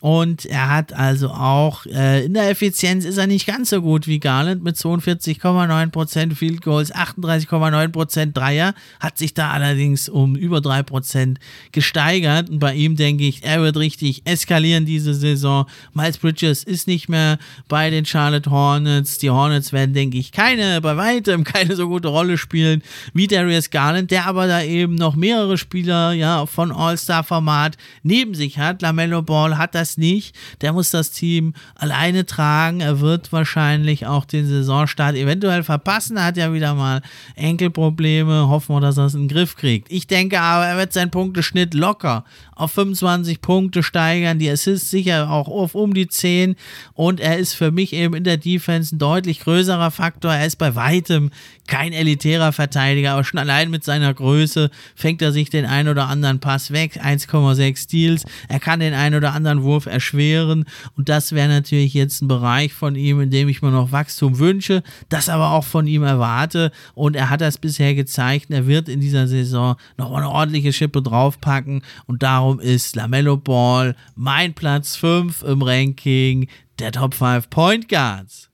Und 0.00 0.44
er 0.44 0.68
hat 0.68 0.92
also 0.92 1.30
auch 1.30 1.86
äh, 1.86 2.26
in 2.26 2.34
der 2.34 2.50
Effizienz 2.50 3.06
ist 3.06 3.16
er 3.16 3.26
nicht 3.26 3.46
ganz 3.46 3.70
so 3.70 3.80
gut 3.80 4.06
wie 4.06 4.20
Garland 4.20 4.62
mit 4.62 4.76
42,9% 4.76 6.34
Field 6.34 6.60
Goals, 6.60 6.94
38,9% 6.94 8.32
Dreier, 8.34 8.74
hat 9.00 9.16
sich 9.16 9.32
da 9.32 9.50
allerdings 9.50 10.10
um 10.10 10.36
über 10.36 10.58
3% 10.58 11.36
gesteigert. 11.72 12.50
Und 12.50 12.58
bei 12.58 12.74
ihm 12.74 12.96
denke 12.96 13.24
ich, 13.24 13.44
er 13.44 13.62
wird 13.62 13.78
richtig 13.78 14.26
eskalieren 14.26 14.84
diese 14.84 15.14
Saison. 15.14 15.64
Miles 15.94 16.18
Bridges 16.18 16.64
ist 16.64 16.86
nicht 16.86 17.08
mehr 17.08 17.38
bei 17.68 17.88
den 17.88 18.04
Charlotte 18.04 18.50
Hornets. 18.50 19.16
Die 19.16 19.30
Hornets 19.30 19.72
werden, 19.72 19.94
denke 19.94 20.18
ich, 20.18 20.32
keine, 20.32 20.82
bei 20.82 20.98
weitem 20.98 21.44
keine 21.44 21.76
so 21.76 21.88
gute 21.88 22.08
Rolle 22.08 22.36
spielen 22.36 22.82
wie 23.14 23.26
Darius 23.26 23.70
Garland, 23.70 24.10
der 24.10 24.26
aber 24.26 24.48
da 24.48 24.62
eben 24.62 24.96
noch 24.96 25.16
mehrere 25.16 25.56
Spieler 25.56 26.12
ja 26.12 26.44
von 26.44 26.72
All-Star-Format 26.72 27.78
neben 28.02 28.34
sich 28.34 28.58
hat. 28.58 28.82
LaMelo 28.82 29.22
Ball 29.22 29.56
hat 29.56 29.74
das 29.74 29.93
nicht. 29.98 30.34
Der 30.60 30.72
muss 30.72 30.90
das 30.90 31.10
Team 31.10 31.54
alleine 31.74 32.26
tragen. 32.26 32.80
Er 32.80 33.00
wird 33.00 33.32
wahrscheinlich 33.32 34.06
auch 34.06 34.24
den 34.24 34.46
Saisonstart 34.46 35.16
eventuell 35.16 35.62
verpassen. 35.62 36.16
Er 36.16 36.24
hat 36.24 36.36
ja 36.36 36.52
wieder 36.52 36.74
mal 36.74 37.02
Enkelprobleme. 37.36 38.48
Hoffen 38.48 38.76
wir, 38.76 38.80
dass 38.80 38.98
er 38.98 39.06
es 39.06 39.14
in 39.14 39.22
den 39.22 39.28
Griff 39.28 39.56
kriegt. 39.56 39.90
Ich 39.90 40.06
denke 40.06 40.40
aber, 40.40 40.66
er 40.66 40.76
wird 40.76 40.92
seinen 40.92 41.10
Punkteschnitt 41.10 41.74
locker 41.74 42.24
auf 42.56 42.72
25 42.72 43.40
Punkte 43.40 43.82
steigern. 43.82 44.38
Die 44.38 44.50
Assists 44.50 44.90
sicher 44.90 45.30
auch 45.30 45.48
auf 45.48 45.74
um 45.74 45.94
die 45.94 46.08
10. 46.08 46.56
Und 46.94 47.20
er 47.20 47.38
ist 47.38 47.54
für 47.54 47.70
mich 47.70 47.92
eben 47.92 48.14
in 48.14 48.24
der 48.24 48.36
Defense 48.36 48.94
ein 48.94 48.98
deutlich 48.98 49.40
größerer 49.40 49.90
Faktor. 49.90 50.32
Er 50.32 50.46
ist 50.46 50.56
bei 50.56 50.74
weitem 50.74 51.30
kein 51.66 51.92
elitärer 51.92 52.52
Verteidiger, 52.52 53.12
aber 53.12 53.24
schon 53.24 53.40
allein 53.40 53.70
mit 53.70 53.84
seiner 53.84 54.12
Größe 54.12 54.70
fängt 54.94 55.22
er 55.22 55.32
sich 55.32 55.48
den 55.50 55.64
ein 55.64 55.88
oder 55.88 56.08
anderen 56.08 56.38
Pass 56.38 56.70
weg. 56.70 57.00
1,6 57.02 57.76
Steals. 57.76 58.24
Er 58.48 58.60
kann 58.60 58.80
den 58.80 58.94
ein 58.94 59.14
oder 59.14 59.32
anderen 59.32 59.62
Wurf 59.62 59.73
erschweren. 59.86 60.64
Und 60.96 61.08
das 61.08 61.32
wäre 61.32 61.48
natürlich 61.48 61.94
jetzt 61.94 62.22
ein 62.22 62.28
Bereich 62.28 62.72
von 62.72 62.96
ihm, 62.96 63.20
in 63.20 63.30
dem 63.30 63.48
ich 63.48 63.62
mir 63.62 63.70
noch 63.70 63.92
Wachstum 63.92 64.38
wünsche, 64.38 64.82
das 65.08 65.28
aber 65.28 65.50
auch 65.50 65.64
von 65.64 65.86
ihm 65.86 66.02
erwarte. 66.02 66.70
Und 66.94 67.16
er 67.16 67.30
hat 67.30 67.40
das 67.40 67.58
bisher 67.58 67.94
gezeigt. 67.94 68.50
Er 68.50 68.66
wird 68.66 68.88
in 68.88 69.00
dieser 69.00 69.26
Saison 69.26 69.76
noch 69.96 70.12
eine 70.12 70.30
ordentliche 70.30 70.72
Schippe 70.72 71.02
draufpacken. 71.02 71.82
Und 72.06 72.22
darum 72.22 72.60
ist 72.60 72.96
Lamello 72.96 73.36
Ball 73.36 73.96
mein 74.14 74.54
Platz 74.54 74.96
5 74.96 75.42
im 75.42 75.62
Ranking 75.62 76.48
der 76.78 76.92
Top 76.92 77.14
5 77.14 77.50
Point 77.50 77.88
Guards. 77.88 78.50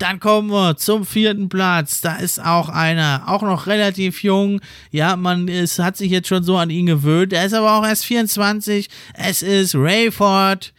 Dann 0.00 0.18
kommen 0.18 0.48
wir 0.48 0.78
zum 0.78 1.04
vierten 1.04 1.50
Platz. 1.50 2.00
Da 2.00 2.16
ist 2.16 2.42
auch 2.42 2.70
einer, 2.70 3.24
auch 3.26 3.42
noch 3.42 3.66
relativ 3.66 4.22
jung. 4.22 4.62
Ja, 4.90 5.14
man 5.14 5.46
ist, 5.46 5.78
hat 5.78 5.98
sich 5.98 6.10
jetzt 6.10 6.26
schon 6.26 6.42
so 6.42 6.56
an 6.56 6.70
ihn 6.70 6.86
gewöhnt. 6.86 7.34
Er 7.34 7.44
ist 7.44 7.52
aber 7.52 7.78
auch 7.78 7.84
erst 7.84 8.06
24. 8.06 8.88
Es 9.12 9.42
ist 9.42 9.74
Rayford 9.74 10.72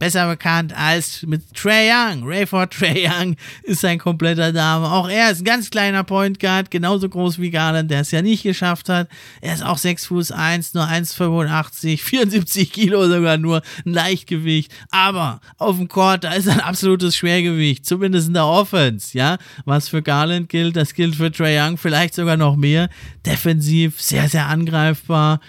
besser 0.00 0.26
bekannt 0.26 0.72
als 0.76 1.22
mit 1.26 1.54
Trey 1.54 1.90
Young. 1.92 2.22
Rayford 2.24 2.72
Trey 2.78 3.06
Young 3.06 3.36
ist 3.62 3.84
ein 3.84 3.98
kompletter 3.98 4.52
Dame. 4.52 4.90
Auch 4.90 5.08
er 5.08 5.30
ist 5.30 5.42
ein 5.42 5.44
ganz 5.44 5.70
kleiner 5.70 6.02
Point 6.02 6.40
Guard, 6.40 6.70
genauso 6.70 7.08
groß 7.08 7.38
wie 7.38 7.50
Garland, 7.50 7.90
der 7.90 8.00
es 8.00 8.10
ja 8.10 8.22
nicht 8.22 8.42
geschafft 8.42 8.88
hat. 8.88 9.08
Er 9.42 9.54
ist 9.54 9.62
auch 9.62 9.78
6 9.78 10.06
Fuß 10.06 10.32
1, 10.32 10.74
nur 10.74 10.84
1,85, 10.84 12.02
74 12.02 12.72
Kilo 12.72 13.06
sogar 13.08 13.36
nur, 13.36 13.62
ein 13.84 13.92
Leichtgewicht. 13.92 14.72
Aber 14.90 15.40
auf 15.58 15.76
dem 15.76 15.88
Court, 15.88 16.24
da 16.24 16.32
ist 16.32 16.48
ein 16.48 16.60
absolutes 16.60 17.14
Schwergewicht, 17.14 17.84
zumindest 17.84 18.28
in 18.28 18.34
der 18.34 18.46
Offense, 18.46 19.16
ja. 19.16 19.36
Was 19.66 19.90
für 19.90 20.02
Garland 20.02 20.48
gilt, 20.48 20.76
das 20.76 20.94
gilt 20.94 21.14
für 21.14 21.30
Trey 21.30 21.60
Young 21.60 21.76
vielleicht 21.76 22.14
sogar 22.14 22.38
noch 22.38 22.56
mehr. 22.56 22.88
Defensiv 23.26 24.00
sehr, 24.00 24.30
sehr 24.30 24.46
angreifbar 24.46 25.40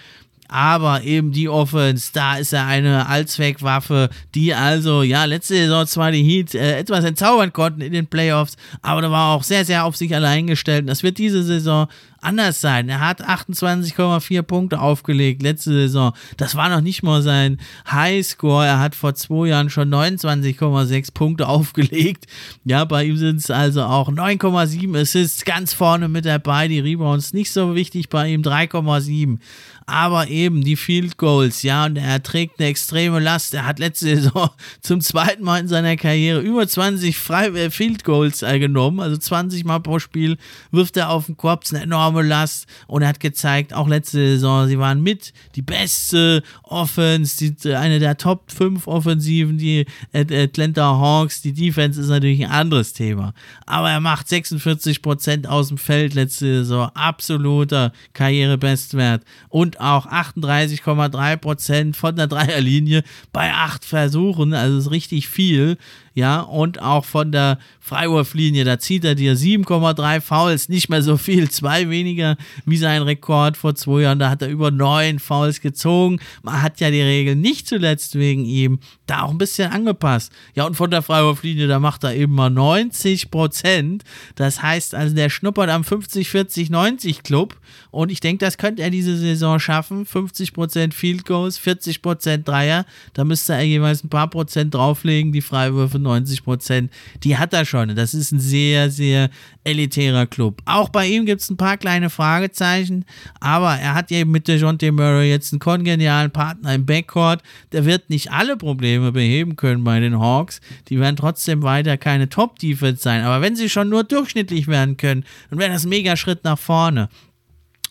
aber 0.52 1.02
eben 1.02 1.32
die 1.32 1.48
Offense, 1.48 2.10
da 2.12 2.36
ist 2.36 2.52
er 2.52 2.66
eine 2.66 3.08
Allzweckwaffe, 3.08 4.10
die 4.34 4.54
also, 4.54 5.02
ja, 5.02 5.24
letzte 5.24 5.54
Saison 5.54 5.86
zwar 5.86 6.12
die 6.12 6.22
Heat 6.22 6.54
äh, 6.54 6.78
etwas 6.78 7.04
entzaubern 7.04 7.52
konnten 7.52 7.80
in 7.80 7.92
den 7.92 8.06
Playoffs, 8.06 8.56
aber 8.82 9.00
da 9.00 9.10
war 9.10 9.34
auch 9.34 9.44
sehr, 9.44 9.64
sehr 9.64 9.84
auf 9.84 9.96
sich 9.96 10.14
allein 10.14 10.46
gestellt. 10.46 10.88
Das 10.88 11.02
wird 11.02 11.16
diese 11.16 11.42
Saison 11.42 11.88
anders 12.22 12.60
sein. 12.60 12.88
Er 12.88 13.00
hat 13.00 13.22
28,4 13.22 14.42
Punkte 14.42 14.80
aufgelegt 14.80 15.42
letzte 15.42 15.72
Saison. 15.72 16.12
Das 16.36 16.54
war 16.54 16.68
noch 16.68 16.80
nicht 16.80 17.02
mal 17.02 17.20
sein 17.20 17.58
Highscore. 17.90 18.66
Er 18.66 18.78
hat 18.78 18.94
vor 18.94 19.14
zwei 19.14 19.48
Jahren 19.48 19.70
schon 19.70 19.92
29,6 19.92 21.12
Punkte 21.12 21.48
aufgelegt. 21.48 22.26
Ja, 22.64 22.84
bei 22.84 23.04
ihm 23.04 23.16
sind 23.16 23.38
es 23.38 23.50
also 23.50 23.82
auch 23.82 24.08
9,7 24.08 25.00
Assists 25.00 25.44
ganz 25.44 25.74
vorne 25.74 26.08
mit 26.08 26.24
dabei. 26.24 26.68
Die 26.68 26.80
Rebounds 26.80 27.32
nicht 27.32 27.52
so 27.52 27.74
wichtig 27.74 28.08
bei 28.08 28.28
ihm, 28.28 28.42
3,7 28.42 29.38
aber 29.86 30.28
eben 30.28 30.62
die 30.62 30.76
Field 30.76 31.16
Goals, 31.16 31.62
ja, 31.62 31.86
und 31.86 31.96
er 31.96 32.22
trägt 32.22 32.58
eine 32.58 32.68
extreme 32.68 33.20
Last. 33.20 33.54
Er 33.54 33.66
hat 33.66 33.78
letzte 33.78 34.16
Saison 34.16 34.50
zum 34.80 35.00
zweiten 35.00 35.44
Mal 35.44 35.60
in 35.60 35.68
seiner 35.68 35.96
Karriere 35.96 36.40
über 36.40 36.66
20 36.66 37.16
Frei 37.16 37.48
äh, 37.48 37.70
Field 37.70 38.04
Goals 38.04 38.42
äh, 38.42 38.58
genommen, 38.58 39.00
also 39.00 39.16
20 39.16 39.64
Mal 39.64 39.80
pro 39.80 39.98
Spiel 39.98 40.36
wirft 40.70 40.96
er 40.96 41.10
auf 41.10 41.26
den 41.26 41.36
Kopf, 41.36 41.72
eine 41.72 41.82
enorme 41.82 42.22
Last. 42.22 42.66
Und 42.86 43.02
er 43.02 43.08
hat 43.08 43.20
gezeigt, 43.20 43.74
auch 43.74 43.88
letzte 43.88 44.18
Saison, 44.18 44.68
sie 44.68 44.78
waren 44.78 45.02
mit 45.02 45.32
die 45.54 45.62
beste 45.62 46.42
Offense, 46.62 47.36
die, 47.36 47.74
eine 47.74 47.98
der 47.98 48.16
Top 48.16 48.50
5 48.50 48.86
Offensiven, 48.86 49.58
die 49.58 49.86
Atlanta 50.12 50.98
Hawks, 50.98 51.42
die 51.42 51.52
Defense 51.52 52.00
ist 52.00 52.08
natürlich 52.08 52.44
ein 52.44 52.50
anderes 52.50 52.92
Thema, 52.92 53.34
aber 53.66 53.90
er 53.90 54.00
macht 54.00 54.26
46% 54.26 55.46
aus 55.46 55.68
dem 55.68 55.78
Feld 55.78 56.14
letzte 56.14 56.64
Saison, 56.64 56.90
absoluter 56.94 57.92
Karrierebestwert. 58.12 59.22
Und 59.48 59.71
und 59.72 59.80
auch 59.80 60.06
38,3% 60.06 61.94
von 61.94 62.16
der 62.16 62.26
Dreierlinie 62.26 63.02
bei 63.32 63.52
acht 63.52 63.84
Versuchen. 63.84 64.54
Also 64.54 64.78
ist 64.78 64.90
richtig 64.90 65.28
viel. 65.28 65.76
Ja, 66.14 66.40
und 66.40 66.80
auch 66.80 67.04
von 67.04 67.32
der 67.32 67.58
Freiwurflinie, 67.80 68.64
da 68.64 68.78
zieht 68.78 69.04
er 69.04 69.14
dir 69.14 69.34
7,3 69.34 70.20
Fouls, 70.20 70.68
nicht 70.68 70.88
mehr 70.88 71.02
so 71.02 71.16
viel, 71.16 71.50
zwei 71.50 71.88
weniger 71.88 72.36
wie 72.66 72.76
sein 72.76 73.02
Rekord 73.02 73.56
vor 73.56 73.74
zwei 73.74 74.02
Jahren, 74.02 74.18
da 74.18 74.30
hat 74.30 74.42
er 74.42 74.48
über 74.48 74.70
neun 74.70 75.18
Fouls 75.18 75.60
gezogen. 75.60 76.20
Man 76.42 76.60
hat 76.60 76.80
ja 76.80 76.90
die 76.90 77.00
Regel 77.00 77.34
nicht 77.34 77.66
zuletzt 77.66 78.14
wegen 78.18 78.44
ihm 78.44 78.78
da 79.06 79.22
auch 79.22 79.30
ein 79.30 79.38
bisschen 79.38 79.72
angepasst. 79.72 80.32
Ja, 80.54 80.64
und 80.64 80.74
von 80.74 80.90
der 80.90 81.02
Freiwurflinie, 81.02 81.66
da 81.66 81.78
macht 81.78 82.04
er 82.04 82.14
eben 82.14 82.34
mal 82.34 82.50
90 82.50 83.30
Prozent. 83.30 84.04
Das 84.36 84.62
heißt 84.62 84.94
also, 84.94 85.14
der 85.14 85.30
schnuppert 85.30 85.70
am 85.70 85.84
50, 85.84 86.28
40, 86.28 86.70
90 86.70 87.22
Club 87.22 87.56
und 87.90 88.10
ich 88.10 88.20
denke, 88.20 88.44
das 88.44 88.58
könnte 88.58 88.82
er 88.82 88.90
diese 88.90 89.16
Saison 89.16 89.58
schaffen. 89.58 90.06
50 90.06 90.52
Prozent 90.52 90.94
Field 90.94 91.24
Goals, 91.24 91.58
40 91.58 92.02
Prozent 92.02 92.48
Dreier, 92.48 92.84
da 93.14 93.24
müsste 93.24 93.54
er 93.54 93.62
jeweils 93.62 94.04
ein 94.04 94.08
paar 94.08 94.28
Prozent 94.28 94.74
drauflegen, 94.74 95.32
die 95.32 95.42
Freiwürfe 95.42 95.98
90 96.02 96.44
Prozent, 96.44 96.90
die 97.22 97.36
hat 97.36 97.52
er 97.52 97.64
schon. 97.64 97.94
Das 97.94 98.14
ist 98.14 98.32
ein 98.32 98.40
sehr, 98.40 98.90
sehr 98.90 99.30
elitärer 99.64 100.26
Club. 100.26 100.60
Auch 100.64 100.88
bei 100.88 101.06
ihm 101.06 101.26
gibt 101.26 101.40
es 101.40 101.50
ein 101.50 101.56
paar 101.56 101.76
kleine 101.76 102.10
Fragezeichen, 102.10 103.04
aber 103.40 103.74
er 103.76 103.94
hat 103.94 104.10
eben 104.10 104.30
mit 104.30 104.44
T. 104.44 104.90
Murray 104.90 105.30
jetzt 105.30 105.52
einen 105.52 105.60
kongenialen 105.60 106.30
Partner 106.30 106.74
im 106.74 106.86
Backcourt. 106.86 107.42
Der 107.72 107.84
wird 107.84 108.10
nicht 108.10 108.30
alle 108.32 108.56
Probleme 108.56 109.12
beheben 109.12 109.56
können 109.56 109.84
bei 109.84 110.00
den 110.00 110.18
Hawks. 110.18 110.60
Die 110.88 110.98
werden 110.98 111.16
trotzdem 111.16 111.62
weiter 111.62 111.96
keine 111.96 112.28
Top-Defense 112.28 113.02
sein. 113.02 113.22
Aber 113.22 113.40
wenn 113.40 113.56
sie 113.56 113.68
schon 113.68 113.88
nur 113.88 114.04
durchschnittlich 114.04 114.68
werden 114.68 114.96
können, 114.96 115.24
dann 115.50 115.58
wäre 115.58 115.72
das 115.72 115.84
ein 115.84 115.90
mega 115.90 116.16
Schritt 116.16 116.44
nach 116.44 116.58
vorne. 116.58 117.08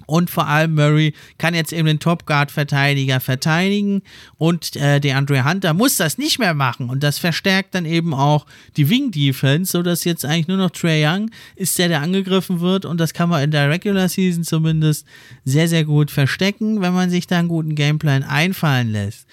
Und 0.05 0.29
vor 0.29 0.47
allem 0.47 0.75
Murray 0.75 1.13
kann 1.37 1.53
jetzt 1.53 1.73
eben 1.73 1.87
den 1.87 1.99
Top 1.99 2.25
Guard 2.25 2.51
Verteidiger 2.51 3.19
verteidigen. 3.19 4.01
Und 4.37 4.75
äh, 4.75 4.99
der 4.99 5.17
Andre 5.17 5.45
Hunter 5.45 5.73
muss 5.73 5.97
das 5.97 6.17
nicht 6.17 6.39
mehr 6.39 6.53
machen. 6.53 6.89
Und 6.89 7.03
das 7.03 7.19
verstärkt 7.19 7.75
dann 7.75 7.85
eben 7.85 8.13
auch 8.13 8.45
die 8.77 8.89
Wing 8.89 9.11
Defense, 9.11 9.71
sodass 9.71 10.03
jetzt 10.03 10.25
eigentlich 10.25 10.47
nur 10.47 10.57
noch 10.57 10.71
Trey 10.71 11.05
Young 11.05 11.31
ist 11.55 11.77
der, 11.77 11.87
der 11.87 12.01
angegriffen 12.01 12.59
wird. 12.59 12.85
Und 12.85 12.99
das 12.99 13.13
kann 13.13 13.29
man 13.29 13.43
in 13.43 13.51
der 13.51 13.69
Regular 13.69 14.09
Season 14.09 14.43
zumindest 14.43 15.05
sehr, 15.45 15.67
sehr 15.67 15.85
gut 15.85 16.11
verstecken, 16.11 16.81
wenn 16.81 16.93
man 16.93 17.09
sich 17.09 17.27
da 17.27 17.39
einen 17.39 17.47
guten 17.47 17.75
Gameplan 17.75 18.23
einfallen 18.23 18.91
lässt. 18.91 19.27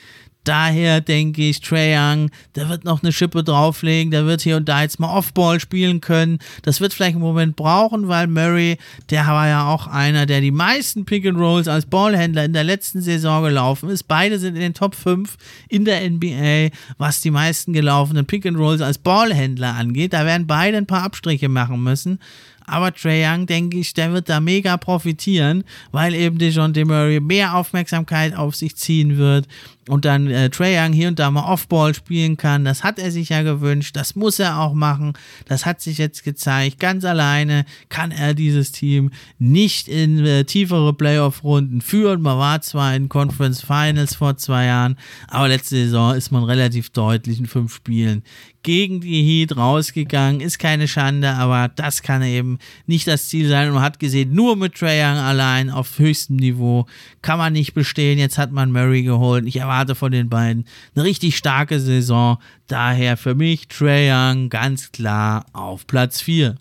Daher 0.48 1.02
denke 1.02 1.42
ich, 1.42 1.60
Trae 1.60 1.94
Young, 1.94 2.30
der 2.54 2.70
wird 2.70 2.84
noch 2.84 3.02
eine 3.02 3.12
Schippe 3.12 3.44
drauflegen, 3.44 4.10
der 4.10 4.24
wird 4.24 4.40
hier 4.40 4.56
und 4.56 4.66
da 4.66 4.80
jetzt 4.80 4.98
mal 4.98 5.14
Offball 5.14 5.60
spielen 5.60 6.00
können. 6.00 6.38
Das 6.62 6.80
wird 6.80 6.94
vielleicht 6.94 7.16
einen 7.16 7.20
Moment 7.20 7.54
brauchen, 7.54 8.08
weil 8.08 8.28
Murray, 8.28 8.78
der 9.10 9.26
war 9.26 9.46
ja 9.46 9.68
auch 9.68 9.88
einer, 9.88 10.24
der 10.24 10.40
die 10.40 10.50
meisten 10.50 11.04
Pick 11.04 11.26
and 11.26 11.36
Rolls 11.36 11.68
als 11.68 11.84
Ballhändler 11.84 12.46
in 12.46 12.54
der 12.54 12.64
letzten 12.64 13.02
Saison 13.02 13.42
gelaufen 13.42 13.90
ist. 13.90 14.04
Beide 14.04 14.38
sind 14.38 14.54
in 14.54 14.62
den 14.62 14.72
Top 14.72 14.94
5 14.94 15.36
in 15.68 15.84
der 15.84 16.08
NBA, 16.08 16.74
was 16.96 17.20
die 17.20 17.30
meisten 17.30 17.74
gelaufenen 17.74 18.24
Pick 18.24 18.46
and 18.46 18.56
Rolls 18.56 18.80
als 18.80 18.96
Ballhändler 18.96 19.74
angeht. 19.74 20.14
Da 20.14 20.24
werden 20.24 20.46
beide 20.46 20.78
ein 20.78 20.86
paar 20.86 21.02
Abstriche 21.02 21.50
machen 21.50 21.82
müssen. 21.82 22.20
Aber 22.68 22.92
Trey 22.92 23.24
Young, 23.24 23.46
denke 23.46 23.78
ich, 23.78 23.94
der 23.94 24.12
wird 24.12 24.28
da 24.28 24.40
mega 24.40 24.76
profitieren, 24.76 25.64
weil 25.90 26.14
eben 26.14 26.38
Dejon 26.38 26.72
Murray 26.72 27.20
mehr 27.20 27.54
Aufmerksamkeit 27.54 28.36
auf 28.36 28.54
sich 28.54 28.76
ziehen 28.76 29.16
wird 29.16 29.46
und 29.88 30.04
dann 30.04 30.28
äh, 30.28 30.50
Trae 30.50 30.76
Young 30.78 30.92
hier 30.92 31.08
und 31.08 31.18
da 31.18 31.30
mal 31.30 31.50
Offball 31.50 31.94
spielen 31.94 32.36
kann. 32.36 32.64
Das 32.64 32.84
hat 32.84 32.98
er 32.98 33.10
sich 33.10 33.30
ja 33.30 33.42
gewünscht, 33.42 33.96
das 33.96 34.14
muss 34.14 34.38
er 34.38 34.60
auch 34.60 34.74
machen. 34.74 35.14
Das 35.46 35.66
hat 35.66 35.80
sich 35.80 35.98
jetzt 35.98 36.24
gezeigt. 36.24 36.78
Ganz 36.78 37.04
alleine 37.04 37.64
kann 37.88 38.10
er 38.10 38.34
dieses 38.34 38.72
Team 38.72 39.10
nicht 39.38 39.88
in 39.88 40.24
äh, 40.24 40.44
tiefere 40.44 40.92
Playoff-Runden 40.92 41.80
führen. 41.80 42.22
Man 42.22 42.38
war 42.38 42.60
zwar 42.60 42.94
in 42.94 43.08
Conference 43.08 43.62
Finals 43.62 44.14
vor 44.14 44.36
zwei 44.36 44.66
Jahren, 44.66 44.96
aber 45.28 45.48
letzte 45.48 45.76
Saison 45.76 46.14
ist 46.14 46.30
man 46.30 46.44
relativ 46.44 46.90
deutlich 46.90 47.38
in 47.38 47.46
fünf 47.46 47.74
Spielen 47.74 48.22
gegen 48.62 49.00
die 49.00 49.22
Heat 49.22 49.56
rausgegangen. 49.56 50.40
Ist 50.40 50.58
keine 50.58 50.88
Schande, 50.88 51.30
aber 51.30 51.68
das 51.68 52.02
kann 52.02 52.22
eben 52.22 52.58
nicht 52.86 53.06
das 53.06 53.28
Ziel 53.28 53.48
sein. 53.48 53.68
Und 53.68 53.74
man 53.74 53.82
hat 53.82 53.98
gesehen, 53.98 54.34
nur 54.34 54.56
mit 54.56 54.74
Trae 54.74 55.02
Young 55.02 55.18
allein 55.18 55.70
auf 55.70 55.98
höchstem 55.98 56.36
Niveau 56.36 56.86
kann 57.22 57.38
man 57.38 57.52
nicht 57.52 57.74
bestehen. 57.74 58.18
Jetzt 58.18 58.38
hat 58.38 58.52
man 58.52 58.72
Murray 58.72 59.02
geholt. 59.02 59.46
Ich 59.46 59.56
erwarte 59.56 59.94
von 59.94 60.12
den 60.12 60.28
beiden 60.28 60.66
eine 60.94 61.04
richtig 61.04 61.36
starke 61.36 61.80
Saison. 61.80 62.38
Daher 62.66 63.16
für 63.16 63.34
mich 63.34 63.68
Trae 63.68 64.10
Young 64.12 64.48
ganz 64.48 64.92
klar 64.92 65.46
auf 65.52 65.86
Platz 65.86 66.20
4. 66.20 66.56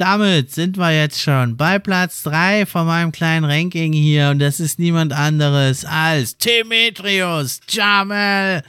Damit 0.00 0.50
sind 0.50 0.78
wir 0.78 0.98
jetzt 0.98 1.20
schon 1.20 1.58
bei 1.58 1.78
Platz 1.78 2.22
3 2.22 2.64
von 2.64 2.86
meinem 2.86 3.12
kleinen 3.12 3.44
Ranking 3.44 3.92
hier 3.92 4.30
und 4.30 4.38
das 4.38 4.58
ist 4.58 4.78
niemand 4.78 5.12
anderes 5.12 5.84
als 5.84 6.38
Demetrius 6.38 7.60
Jamel 7.68 8.62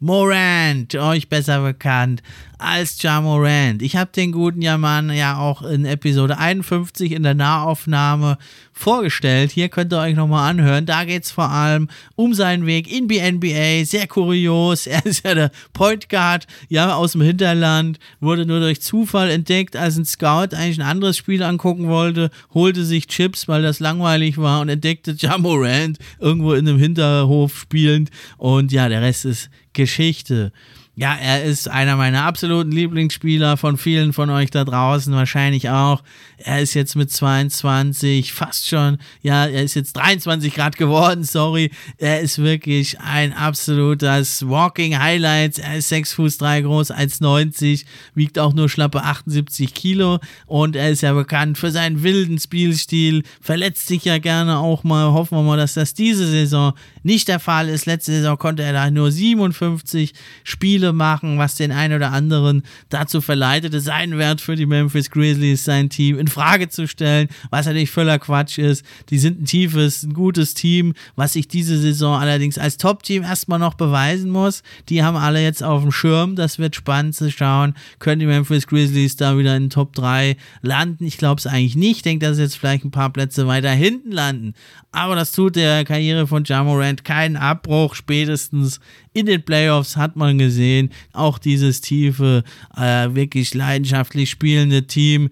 Morant, 0.00 0.94
euch 0.94 1.28
besser 1.28 1.60
bekannt 1.60 2.22
als 2.58 3.00
Ja 3.02 3.20
Morant. 3.20 3.82
Ich 3.82 3.96
habe 3.96 4.10
den 4.14 4.32
guten 4.32 4.62
Jaman 4.62 5.10
ja 5.12 5.38
auch 5.38 5.62
in 5.62 5.84
Episode 5.84 6.38
51 6.38 7.12
in 7.12 7.22
der 7.22 7.34
Nahaufnahme 7.34 8.36
vorgestellt. 8.72 9.52
Hier 9.52 9.68
könnt 9.68 9.92
ihr 9.92 10.00
euch 10.00 10.16
nochmal 10.16 10.50
anhören. 10.50 10.86
Da 10.86 11.04
geht 11.04 11.24
es 11.24 11.30
vor 11.30 11.50
allem 11.50 11.88
um 12.16 12.34
seinen 12.34 12.66
Weg 12.66 12.92
in 12.92 13.06
die 13.08 13.20
NBA. 13.20 13.84
Sehr 13.84 14.06
kurios. 14.06 14.86
Er 14.98 15.04
ist 15.04 15.24
ja 15.24 15.34
der 15.34 15.50
Point 15.72 16.08
Guard, 16.08 16.46
ja, 16.68 16.94
aus 16.94 17.12
dem 17.12 17.20
Hinterland. 17.20 17.98
Wurde 18.20 18.46
nur 18.46 18.58
durch 18.58 18.80
Zufall 18.80 19.30
entdeckt, 19.30 19.76
als 19.76 19.96
ein 19.96 20.04
Scout 20.04 20.54
eigentlich 20.56 20.80
ein 20.80 20.86
anderes 20.86 21.16
Spiel 21.16 21.42
angucken 21.42 21.88
wollte. 21.88 22.30
Holte 22.54 22.84
sich 22.84 23.06
Chips, 23.06 23.46
weil 23.46 23.62
das 23.62 23.78
langweilig 23.78 24.38
war 24.38 24.60
und 24.60 24.68
entdeckte 24.68 25.14
Ja 25.16 25.38
Morant 25.38 25.98
irgendwo 26.18 26.54
in 26.54 26.68
einem 26.68 26.78
Hinterhof 26.78 27.56
spielend. 27.56 28.10
Und 28.36 28.72
ja, 28.72 28.88
der 28.88 29.02
Rest 29.02 29.24
ist 29.24 29.50
Geschichte. 29.78 30.52
Ja, 31.00 31.14
er 31.14 31.44
ist 31.44 31.68
einer 31.68 31.94
meiner 31.94 32.24
absoluten 32.24 32.72
Lieblingsspieler 32.72 33.56
von 33.56 33.78
vielen 33.78 34.12
von 34.12 34.30
euch 34.30 34.50
da 34.50 34.64
draußen, 34.64 35.14
wahrscheinlich 35.14 35.70
auch. 35.70 36.02
Er 36.38 36.60
ist 36.60 36.74
jetzt 36.74 36.96
mit 36.96 37.12
22, 37.12 38.32
fast 38.32 38.66
schon, 38.66 38.98
ja, 39.22 39.46
er 39.46 39.62
ist 39.62 39.74
jetzt 39.74 39.92
23 39.92 40.52
Grad 40.52 40.76
geworden, 40.76 41.22
sorry. 41.22 41.70
Er 41.98 42.18
ist 42.18 42.38
wirklich 42.38 42.98
ein 42.98 43.32
absolutes 43.32 44.48
Walking 44.48 44.98
Highlights. 44.98 45.60
Er 45.60 45.76
ist 45.76 45.88
6 45.90 46.14
Fuß 46.14 46.38
3 46.38 46.62
groß, 46.62 46.90
1,90, 46.90 47.84
wiegt 48.16 48.40
auch 48.40 48.52
nur 48.52 48.68
schlappe 48.68 49.04
78 49.04 49.74
Kilo 49.74 50.18
und 50.46 50.74
er 50.74 50.90
ist 50.90 51.02
ja 51.02 51.12
bekannt 51.12 51.58
für 51.58 51.70
seinen 51.70 52.02
wilden 52.02 52.40
Spielstil, 52.40 53.22
verletzt 53.40 53.86
sich 53.86 54.04
ja 54.04 54.18
gerne 54.18 54.58
auch 54.58 54.82
mal. 54.82 55.12
Hoffen 55.12 55.38
wir 55.38 55.44
mal, 55.44 55.58
dass 55.58 55.74
das 55.74 55.94
diese 55.94 56.26
Saison 56.26 56.72
nicht 57.08 57.26
der 57.26 57.40
Fall 57.40 57.70
ist. 57.70 57.86
Letzte 57.86 58.12
Saison 58.12 58.36
konnte 58.36 58.62
er 58.62 58.74
da 58.74 58.90
nur 58.90 59.10
57 59.10 60.12
Spiele 60.44 60.92
machen, 60.92 61.38
was 61.38 61.54
den 61.54 61.72
einen 61.72 61.94
oder 61.94 62.12
anderen 62.12 62.62
dazu 62.90 63.22
verleitete, 63.22 63.80
seinen 63.80 64.18
Wert 64.18 64.42
für 64.42 64.56
die 64.56 64.66
Memphis 64.66 65.10
Grizzlies, 65.10 65.64
sein 65.64 65.88
Team 65.88 66.18
in 66.18 66.28
Frage 66.28 66.68
zu 66.68 66.86
stellen, 66.86 67.28
was 67.50 67.66
natürlich 67.66 67.90
völler 67.90 68.18
Quatsch 68.18 68.58
ist. 68.58 68.84
Die 69.08 69.18
sind 69.18 69.40
ein 69.40 69.46
tiefes, 69.46 70.02
ein 70.02 70.12
gutes 70.12 70.52
Team, 70.52 70.92
was 71.16 71.32
sich 71.32 71.48
diese 71.48 71.78
Saison 71.78 72.20
allerdings 72.20 72.58
als 72.58 72.76
Top-Team 72.76 73.22
erstmal 73.22 73.58
noch 73.58 73.74
beweisen 73.74 74.30
muss. 74.30 74.62
Die 74.90 75.02
haben 75.02 75.16
alle 75.16 75.42
jetzt 75.42 75.64
auf 75.64 75.80
dem 75.80 75.92
Schirm. 75.92 76.36
Das 76.36 76.58
wird 76.58 76.76
spannend 76.76 77.14
zu 77.14 77.30
schauen. 77.30 77.74
Können 78.00 78.20
die 78.20 78.26
Memphis 78.26 78.66
Grizzlies 78.66 79.16
da 79.16 79.38
wieder 79.38 79.56
in 79.56 79.70
Top 79.70 79.94
3 79.94 80.36
landen? 80.60 81.06
Ich 81.06 81.16
glaube 81.16 81.38
es 81.38 81.46
eigentlich 81.46 81.74
nicht. 81.74 81.96
Ich 81.96 82.02
denke, 82.02 82.26
dass 82.26 82.36
sie 82.36 82.42
jetzt 82.42 82.58
vielleicht 82.58 82.84
ein 82.84 82.90
paar 82.90 83.10
Plätze 83.10 83.46
weiter 83.46 83.70
hinten 83.70 84.12
landen. 84.12 84.52
Aber 84.92 85.16
das 85.16 85.32
tut 85.32 85.56
der 85.56 85.84
Karriere 85.84 86.26
von 86.26 86.44
Jamorant 86.44 86.97
keinen 87.04 87.36
Abbruch. 87.36 87.94
Spätestens 87.94 88.80
in 89.12 89.26
den 89.26 89.42
Playoffs 89.42 89.96
hat 89.96 90.16
man 90.16 90.38
gesehen, 90.38 90.90
auch 91.12 91.38
dieses 91.38 91.80
tiefe, 91.80 92.44
äh, 92.76 93.14
wirklich 93.14 93.54
leidenschaftlich 93.54 94.30
spielende 94.30 94.86
Team 94.86 95.30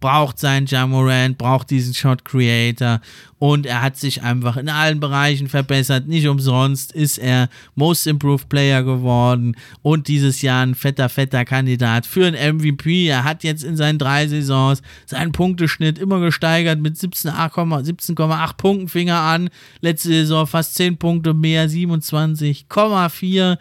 braucht 0.00 0.38
seinen 0.38 0.66
Jamorant, 0.66 1.38
braucht 1.38 1.70
diesen 1.70 1.94
Shot 1.94 2.24
Creator 2.24 3.00
und 3.38 3.66
er 3.66 3.82
hat 3.82 3.96
sich 3.96 4.22
einfach 4.22 4.56
in 4.56 4.68
allen 4.68 5.00
Bereichen 5.00 5.48
verbessert. 5.48 6.08
Nicht 6.08 6.26
umsonst 6.26 6.92
ist 6.92 7.18
er 7.18 7.48
Most 7.74 8.06
Improved 8.06 8.48
Player 8.48 8.82
geworden 8.82 9.56
und 9.82 10.08
dieses 10.08 10.42
Jahr 10.42 10.64
ein 10.64 10.74
fetter, 10.74 11.08
fetter 11.08 11.44
Kandidat 11.44 12.06
für 12.06 12.26
ein 12.26 12.56
MVP. 12.56 13.06
Er 13.08 13.24
hat 13.24 13.44
jetzt 13.44 13.64
in 13.64 13.76
seinen 13.76 13.98
drei 13.98 14.26
Saisons 14.26 14.82
seinen 15.06 15.32
Punkteschnitt 15.32 15.98
immer 15.98 16.20
gesteigert 16.20 16.80
mit 16.80 16.96
17,8 16.96 17.84
17 17.84 18.14
Punkten 18.56 18.88
fing 18.88 19.08
er 19.08 19.20
an. 19.20 19.50
Letzte 19.80 20.08
Saison 20.08 20.46
fast 20.46 20.74
10 20.74 20.98
Punkte 20.98 21.34
mehr, 21.34 21.68
27,4 21.68 23.58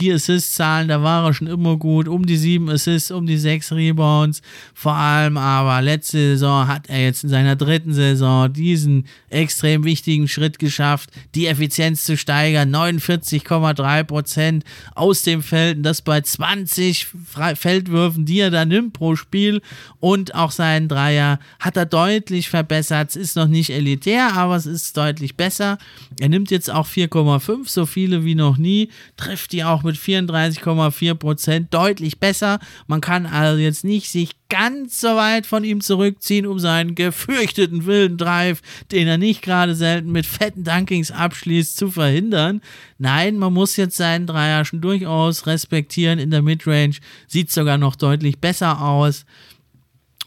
die 0.00 0.12
Assist-Zahlen, 0.12 0.88
da 0.88 1.02
war 1.02 1.24
er 1.26 1.34
schon 1.34 1.46
immer 1.46 1.76
gut. 1.76 2.08
Um 2.08 2.24
die 2.24 2.36
sieben 2.36 2.68
Assists, 2.70 3.10
um 3.10 3.26
die 3.26 3.38
sechs 3.38 3.72
Rebounds. 3.72 4.42
Vor 4.74 4.94
allem 4.94 5.36
aber 5.36 5.82
letzte 5.82 6.18
Saison 6.18 6.68
hat 6.68 6.88
er 6.88 7.02
jetzt 7.02 7.24
in 7.24 7.30
seiner 7.30 7.56
dritten 7.56 7.92
Saison 7.92 8.52
diesen 8.52 9.06
extrem 9.28 9.84
wichtigen 9.84 10.28
Schritt 10.28 10.58
geschafft, 10.58 11.10
die 11.34 11.46
Effizienz 11.46 12.04
zu 12.04 12.16
steigern. 12.16 12.74
49,3 12.74 14.04
Prozent 14.04 14.64
aus 14.94 15.22
dem 15.22 15.42
Feld. 15.42 15.78
Und 15.78 15.82
das 15.82 16.02
bei 16.02 16.20
20 16.20 17.08
Feldwürfen, 17.54 18.24
die 18.24 18.40
er 18.40 18.50
da 18.50 18.64
nimmt 18.64 18.92
pro 18.92 19.16
Spiel. 19.16 19.60
Und 20.00 20.34
auch 20.34 20.52
seinen 20.52 20.88
Dreier 20.88 21.40
hat 21.58 21.76
er 21.76 21.86
deutlich 21.86 22.48
verbessert. 22.48 23.10
Es 23.10 23.16
ist 23.16 23.36
noch 23.36 23.48
nicht 23.48 23.70
elitär, 23.70 24.34
aber 24.34 24.56
es 24.56 24.66
ist 24.66 24.96
deutlich 24.96 25.36
besser. 25.36 25.78
Er 26.20 26.28
nimmt 26.28 26.50
jetzt 26.50 26.70
auch 26.70 26.86
4,5, 26.86 27.68
so 27.68 27.86
viele 27.86 28.24
wie 28.24 28.34
noch 28.34 28.58
nie. 28.58 28.90
Trifft 29.16 29.52
die 29.52 29.64
auch 29.64 29.82
mit 29.82 29.87
mit 29.88 29.96
34,4 29.96 31.14
Prozent 31.14 31.74
deutlich 31.74 32.20
besser. 32.20 32.60
Man 32.86 33.00
kann 33.00 33.26
also 33.26 33.58
jetzt 33.58 33.84
nicht 33.84 34.10
sich 34.10 34.36
ganz 34.48 35.00
so 35.00 35.16
weit 35.16 35.46
von 35.46 35.64
ihm 35.64 35.80
zurückziehen, 35.80 36.46
um 36.46 36.58
seinen 36.58 36.94
gefürchteten 36.94 37.86
wilden 37.86 38.18
Drive, 38.18 38.60
den 38.92 39.08
er 39.08 39.18
nicht 39.18 39.42
gerade 39.42 39.74
selten 39.74 40.12
mit 40.12 40.26
fetten 40.26 40.64
Dunkings 40.64 41.10
abschließt, 41.10 41.76
zu 41.76 41.90
verhindern. 41.90 42.60
Nein, 42.98 43.36
man 43.38 43.52
muss 43.52 43.76
jetzt 43.76 43.96
seinen 43.96 44.26
Dreier 44.26 44.64
schon 44.64 44.80
durchaus 44.80 45.46
respektieren 45.46 46.18
in 46.18 46.30
der 46.30 46.42
Midrange. 46.42 46.96
Sieht 47.26 47.50
sogar 47.50 47.78
noch 47.78 47.96
deutlich 47.96 48.38
besser 48.38 48.82
aus. 48.82 49.24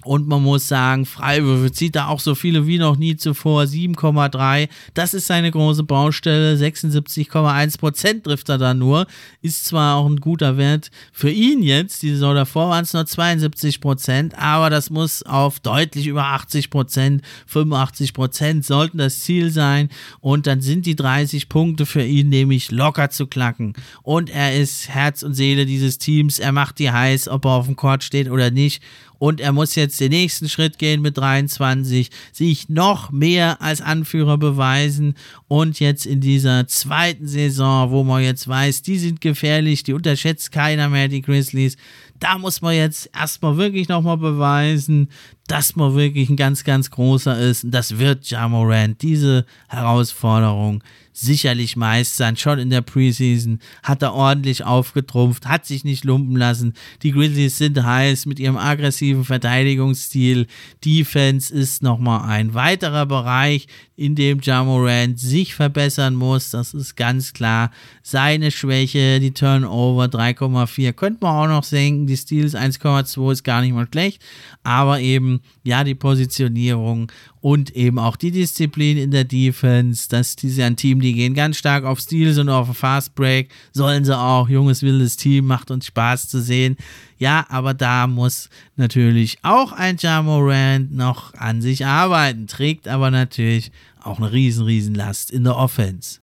Und 0.03 0.27
man 0.27 0.41
muss 0.41 0.67
sagen, 0.67 1.05
Freiwürfe 1.05 1.71
zieht 1.71 1.95
da 1.95 2.07
auch 2.07 2.19
so 2.19 2.35
viele 2.35 2.67
wie 2.67 2.77
noch 2.77 2.97
nie 2.97 3.15
zuvor. 3.15 3.63
7,3. 3.63 4.69
Das 4.93 5.13
ist 5.13 5.27
seine 5.27 5.51
große 5.51 5.83
Baustelle. 5.83 6.55
76,1 6.55 7.77
Prozent 7.77 8.23
trifft 8.23 8.49
er 8.49 8.57
da 8.57 8.73
nur. 8.73 9.07
Ist 9.41 9.65
zwar 9.65 9.97
auch 9.97 10.07
ein 10.07 10.17
guter 10.17 10.57
Wert 10.57 10.91
für 11.11 11.29
ihn 11.29 11.61
jetzt. 11.61 12.01
Die 12.01 12.11
Saison 12.11 12.35
davor 12.35 12.69
waren 12.69 12.83
es 12.83 12.93
nur 12.93 13.05
72 13.05 13.81
Prozent. 13.81 14.37
Aber 14.37 14.69
das 14.69 14.89
muss 14.89 15.23
auf 15.23 15.59
deutlich 15.59 16.07
über 16.07 16.25
80 16.25 16.69
Prozent, 16.69 17.21
85 17.47 18.13
Prozent 18.13 18.65
sollten 18.65 18.97
das 18.97 19.21
Ziel 19.21 19.51
sein. 19.51 19.89
Und 20.19 20.47
dann 20.47 20.61
sind 20.61 20.85
die 20.85 20.95
30 20.95 21.49
Punkte 21.49 21.85
für 21.85 22.03
ihn 22.03 22.29
nämlich 22.29 22.71
locker 22.71 23.09
zu 23.09 23.27
klacken. 23.27 23.73
Und 24.01 24.29
er 24.29 24.55
ist 24.57 24.89
Herz 24.89 25.23
und 25.23 25.33
Seele 25.33 25.65
dieses 25.65 25.97
Teams. 25.97 26.39
Er 26.39 26.51
macht 26.51 26.79
die 26.79 26.91
heiß, 26.91 27.27
ob 27.27 27.45
er 27.45 27.51
auf 27.51 27.65
dem 27.65 27.75
Court 27.75 28.03
steht 28.03 28.29
oder 28.29 28.51
nicht 28.51 28.81
und 29.21 29.39
er 29.39 29.51
muss 29.51 29.75
jetzt 29.75 29.99
den 29.99 30.09
nächsten 30.09 30.49
Schritt 30.49 30.79
gehen 30.79 31.03
mit 31.03 31.15
23, 31.15 32.09
sich 32.31 32.69
noch 32.69 33.11
mehr 33.11 33.61
als 33.61 33.79
Anführer 33.79 34.39
beweisen 34.39 35.13
und 35.47 35.79
jetzt 35.79 36.07
in 36.07 36.21
dieser 36.21 36.65
zweiten 36.65 37.27
Saison, 37.27 37.91
wo 37.91 38.03
man 38.03 38.23
jetzt 38.23 38.47
weiß, 38.47 38.81
die 38.81 38.97
sind 38.97 39.21
gefährlich, 39.21 39.83
die 39.83 39.93
unterschätzt 39.93 40.51
keiner 40.51 40.89
mehr, 40.89 41.07
die 41.07 41.21
Grizzlies, 41.21 41.77
da 42.17 42.39
muss 42.39 42.63
man 42.63 42.73
jetzt 42.73 43.11
erstmal 43.15 43.57
wirklich 43.57 43.89
nochmal 43.89 44.17
beweisen, 44.17 45.09
dass 45.45 45.75
man 45.75 45.93
wirklich 45.93 46.27
ein 46.31 46.35
ganz, 46.35 46.63
ganz 46.63 46.89
großer 46.89 47.37
ist. 47.37 47.63
Und 47.63 47.71
das 47.71 47.99
wird 47.99 48.27
Jamorant, 48.27 49.03
diese 49.03 49.45
Herausforderung 49.67 50.83
sicherlich 51.13 51.75
meistern. 51.75 52.37
Schon 52.37 52.59
in 52.59 52.69
der 52.69 52.81
Preseason 52.81 53.59
hat 53.83 54.01
er 54.01 54.13
ordentlich 54.13 54.63
aufgetrumpft, 54.63 55.47
hat 55.47 55.65
sich 55.65 55.83
nicht 55.83 56.03
lumpen 56.03 56.35
lassen. 56.35 56.73
Die 57.03 57.11
Grizzlies 57.11 57.57
sind 57.57 57.83
heiß 57.83 58.25
mit 58.25 58.39
ihrem 58.39 58.57
aggressiven 58.57 59.25
Verteidigungsstil. 59.25 60.47
Defense 60.83 61.53
ist 61.53 61.83
nochmal 61.83 62.29
ein 62.29 62.53
weiterer 62.53 63.05
Bereich, 63.05 63.67
in 63.95 64.15
dem 64.15 64.39
Jamorant 64.41 65.19
sich 65.19 65.53
verbessern 65.53 66.15
muss. 66.15 66.49
Das 66.49 66.73
ist 66.73 66.95
ganz 66.95 67.33
klar 67.33 67.69
seine 68.01 68.49
Schwäche. 68.49 69.19
Die 69.19 69.31
Turnover 69.31 70.05
3,4 70.05 70.93
könnte 70.93 71.19
man 71.21 71.35
auch 71.35 71.47
noch 71.47 71.63
senken. 71.63 72.07
Die 72.07 72.17
Steals 72.17 72.55
1,2 72.55 73.31
ist 73.31 73.43
gar 73.43 73.61
nicht 73.61 73.73
mal 73.73 73.87
schlecht. 73.91 74.23
Aber 74.63 74.99
eben, 74.99 75.41
ja, 75.63 75.83
die 75.83 75.93
Positionierung 75.93 77.11
und 77.41 77.75
eben 77.75 77.99
auch 77.99 78.15
die 78.15 78.31
Disziplin 78.31 78.97
in 78.97 79.11
der 79.11 79.23
Defense. 79.23 80.07
Das 80.07 80.35
ist 80.35 80.57
ja 80.57 80.67
ein 80.67 80.75
Team, 80.75 81.01
die 81.01 81.13
gehen 81.13 81.33
ganz 81.33 81.57
stark 81.57 81.83
auf 81.83 81.99
Steals 81.99 82.37
und 82.37 82.49
auf 82.49 82.75
Fast 82.77 83.15
Break. 83.15 83.49
Sollen 83.73 84.05
sie 84.05 84.17
auch. 84.17 84.47
Junges, 84.47 84.83
wildes 84.83 85.17
Team, 85.17 85.45
macht 85.45 85.71
uns 85.71 85.87
Spaß 85.87 86.29
zu 86.29 86.39
sehen. 86.39 86.77
Ja, 87.17 87.45
aber 87.49 87.73
da 87.73 88.07
muss 88.07 88.49
natürlich 88.75 89.39
auch 89.41 89.71
ein 89.73 89.97
Jamorand 89.97 90.93
noch 90.93 91.33
an 91.33 91.61
sich 91.61 91.85
arbeiten. 91.85 92.47
Trägt 92.47 92.87
aber 92.87 93.11
natürlich 93.11 93.71
auch 94.03 94.19
eine 94.19 94.31
riesen, 94.31 94.65
riesen 94.65 94.95
Last 94.95 95.31
in 95.31 95.43
der 95.43 95.57
Offense 95.57 96.21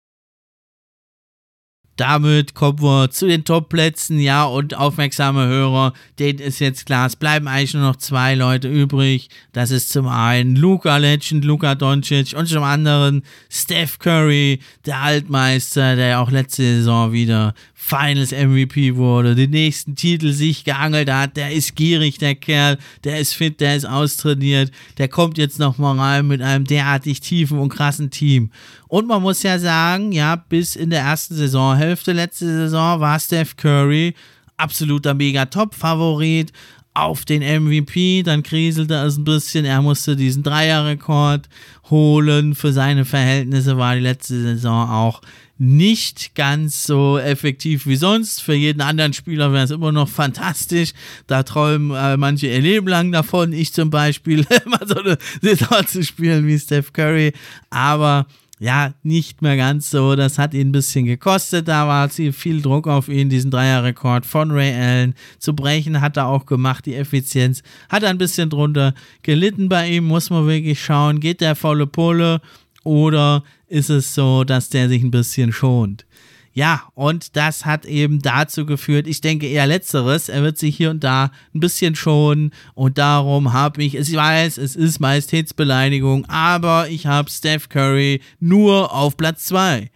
damit 1.98 2.54
kommen 2.54 2.80
wir 2.80 3.10
zu 3.10 3.26
den 3.26 3.44
Top-Plätzen, 3.44 4.18
ja, 4.20 4.44
und 4.44 4.76
aufmerksame 4.76 5.46
Hörer, 5.46 5.92
denen 6.18 6.38
ist 6.38 6.60
jetzt 6.60 6.86
klar, 6.86 7.06
es 7.06 7.16
bleiben 7.16 7.48
eigentlich 7.48 7.74
nur 7.74 7.82
noch 7.82 7.96
zwei 7.96 8.34
Leute 8.34 8.68
übrig. 8.68 9.28
Das 9.52 9.70
ist 9.70 9.90
zum 9.90 10.06
einen 10.06 10.56
Luca 10.56 10.96
Legend, 10.96 11.44
Luca 11.44 11.74
Doncic 11.74 12.34
und 12.36 12.46
zum 12.46 12.62
anderen 12.62 13.22
Steph 13.50 13.98
Curry, 13.98 14.60
der 14.86 15.00
Altmeister, 15.00 15.96
der 15.96 16.20
auch 16.20 16.30
letzte 16.30 16.62
Saison 16.62 17.12
wieder 17.12 17.54
Finals 17.80 18.32
MVP 18.32 18.96
wurde, 18.96 19.36
den 19.36 19.50
nächsten 19.50 19.94
Titel 19.94 20.32
sich 20.32 20.64
geangelt 20.64 21.10
hat, 21.10 21.36
der 21.36 21.52
ist 21.52 21.76
gierig, 21.76 22.18
der 22.18 22.34
Kerl, 22.34 22.76
der 23.04 23.20
ist 23.20 23.34
fit, 23.34 23.60
der 23.60 23.76
ist 23.76 23.86
austrainiert, 23.86 24.72
der 24.98 25.06
kommt 25.06 25.38
jetzt 25.38 25.60
nochmal 25.60 25.96
rein 25.96 26.26
mit 26.26 26.42
einem 26.42 26.64
derartig 26.64 27.20
tiefen 27.20 27.60
und 27.60 27.68
krassen 27.68 28.10
Team. 28.10 28.50
Und 28.88 29.06
man 29.06 29.22
muss 29.22 29.44
ja 29.44 29.60
sagen, 29.60 30.10
ja, 30.10 30.34
bis 30.34 30.74
in 30.74 30.90
der 30.90 31.02
ersten 31.02 31.36
Saisonhälfte, 31.36 32.12
letzte 32.12 32.46
Saison, 32.46 32.98
war 32.98 33.20
Steph 33.20 33.56
Curry 33.56 34.12
absoluter 34.56 35.14
Mega-Top-Favorit 35.14 36.52
auf 36.98 37.24
den 37.24 37.42
MVP, 37.42 38.22
dann 38.22 38.42
kriselte 38.42 38.94
es 38.94 39.16
ein 39.16 39.24
bisschen, 39.24 39.64
er 39.64 39.82
musste 39.82 40.16
diesen 40.16 40.42
Dreierrekord 40.42 41.48
holen, 41.90 42.54
für 42.54 42.72
seine 42.72 43.04
Verhältnisse 43.04 43.76
war 43.78 43.94
die 43.94 44.00
letzte 44.00 44.40
Saison 44.40 44.88
auch 44.88 45.20
nicht 45.58 46.36
ganz 46.36 46.84
so 46.84 47.18
effektiv 47.18 47.86
wie 47.86 47.96
sonst. 47.96 48.40
Für 48.40 48.54
jeden 48.54 48.80
anderen 48.80 49.12
Spieler 49.12 49.52
wäre 49.52 49.64
es 49.64 49.72
immer 49.72 49.90
noch 49.90 50.08
fantastisch. 50.08 50.92
Da 51.26 51.42
träumen 51.42 51.96
äh, 51.96 52.16
manche 52.16 52.46
ihr 52.46 52.60
Leben 52.60 52.86
lang 52.86 53.10
davon. 53.10 53.52
Ich 53.52 53.72
zum 53.72 53.90
Beispiel, 53.90 54.46
mal 54.66 54.86
so 54.86 54.96
eine 54.96 55.18
Saison 55.42 55.84
zu 55.84 56.04
spielen 56.04 56.46
wie 56.46 56.58
Steph 56.58 56.92
Curry. 56.92 57.32
Aber 57.70 58.26
ja, 58.60 58.92
nicht 59.02 59.42
mehr 59.42 59.56
ganz 59.56 59.90
so. 59.90 60.16
Das 60.16 60.38
hat 60.38 60.54
ihn 60.54 60.68
ein 60.68 60.72
bisschen 60.72 61.04
gekostet. 61.04 61.68
Da 61.68 61.86
war 61.86 62.08
viel 62.08 62.60
Druck 62.60 62.88
auf 62.88 63.08
ihn, 63.08 63.28
diesen 63.28 63.50
Dreierrekord 63.50 64.26
von 64.26 64.50
Ray 64.50 64.72
Allen 64.74 65.14
zu 65.38 65.54
brechen. 65.54 66.00
Hat 66.00 66.16
er 66.16 66.26
auch 66.26 66.46
gemacht. 66.46 66.86
Die 66.86 66.94
Effizienz 66.94 67.62
hat 67.88 68.04
ein 68.04 68.18
bisschen 68.18 68.50
drunter 68.50 68.94
gelitten 69.22 69.68
bei 69.68 69.88
ihm. 69.88 70.04
Muss 70.04 70.30
man 70.30 70.46
wirklich 70.46 70.82
schauen. 70.82 71.20
Geht 71.20 71.40
der 71.40 71.54
volle 71.54 71.86
Pole 71.86 72.40
oder 72.82 73.44
ist 73.68 73.90
es 73.90 74.14
so, 74.14 74.44
dass 74.44 74.70
der 74.70 74.88
sich 74.88 75.02
ein 75.02 75.10
bisschen 75.10 75.52
schont? 75.52 76.04
Ja, 76.52 76.82
und 76.94 77.36
das 77.36 77.66
hat 77.66 77.84
eben 77.84 78.20
dazu 78.20 78.66
geführt, 78.66 79.06
ich 79.06 79.20
denke 79.20 79.46
eher 79.46 79.66
letzteres, 79.66 80.28
er 80.28 80.42
wird 80.42 80.58
sich 80.58 80.76
hier 80.76 80.90
und 80.90 81.04
da 81.04 81.30
ein 81.54 81.60
bisschen 81.60 81.94
schonen 81.94 82.52
und 82.74 82.98
darum 82.98 83.52
habe 83.52 83.82
ich, 83.82 83.94
ich 83.94 84.14
weiß, 84.14 84.58
es 84.58 84.74
ist 84.74 84.98
Majestätsbeleidigung, 84.98 86.24
aber 86.26 86.88
ich 86.88 87.06
habe 87.06 87.30
Steph 87.30 87.68
Curry 87.68 88.20
nur 88.40 88.92
auf 88.92 89.16
Platz 89.16 89.44
2. 89.44 89.90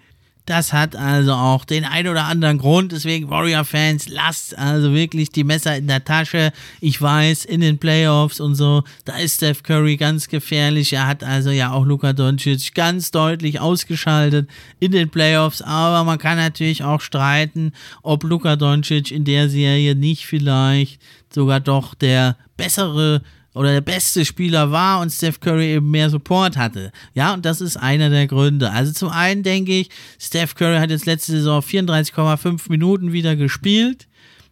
Das 0.47 0.73
hat 0.73 0.97
also 0.97 1.33
auch 1.33 1.65
den 1.65 1.85
ein 1.85 2.09
oder 2.09 2.25
anderen 2.25 2.59
Grund. 2.59 2.91
Deswegen, 2.91 3.31
Warrior-Fans, 3.31 4.09
lasst 4.09 4.59
also 4.59 4.93
wirklich 4.93 5.31
die 5.31 5.45
Messer 5.45 5.77
in 5.77 5.87
der 5.87 6.05
Tasche. 6.05 6.53
Ich 6.81 7.01
weiß, 7.01 7.45
in 7.45 7.61
den 7.61 7.79
Playoffs 7.79 8.41
und 8.41 8.57
so, 8.57 8.83
da 9.05 9.17
ist 9.19 9.37
Steph 9.37 9.63
Curry 9.63 9.97
ganz 9.97 10.29
gefährlich. 10.29 10.93
Er 10.93 11.07
hat 11.07 11.23
also 11.23 11.51
ja 11.51 11.71
auch 11.71 11.85
Luka 11.85 12.13
Doncic 12.13 12.75
ganz 12.75 13.13
deutlich 13.13 13.61
ausgeschaltet 13.61 14.51
in 14.81 14.91
den 14.91 15.11
Playoffs. 15.11 15.63
Aber 15.63 16.03
man 16.03 16.19
kann 16.19 16.39
natürlich 16.39 16.83
auch 16.83 17.01
streiten, 17.01 17.73
ob 18.03 18.25
Luka 18.25 18.57
Doncic 18.57 19.13
in 19.13 19.25
der 19.25 19.49
Serie 19.49 19.95
nicht 19.95 20.27
vielleicht 20.27 21.01
sogar 21.33 21.61
doch 21.61 21.95
der 21.95 22.37
bessere 22.57 23.23
oder 23.55 23.73
der 23.73 23.81
beste 23.81 24.25
Spieler 24.25 24.71
war 24.71 25.01
und 25.01 25.11
Steph 25.11 25.41
Curry 25.41 25.75
eben 25.75 25.91
mehr 25.91 26.11
Support 26.11 26.57
hatte. 26.57 26.93
Ja, 27.15 27.35
und 27.35 27.45
das 27.45 27.61
ist 27.61 27.77
einer 27.77 28.11
der 28.11 28.27
Gründe. 28.27 28.71
Also 28.71 28.93
zum 28.93 29.11
einen 29.11 29.43
denke 29.43 29.73
ich, 29.73 29.91
Steph 30.19 30.55
Curry 30.55 30.79
hat 30.79 30.91
jetzt 30.91 31.07
letzte 31.07 31.33
Saison 31.33 31.61
34,5 31.61 32.71
Minuten 32.71 33.13
wieder 33.13 33.37
gespielt. 33.37 34.07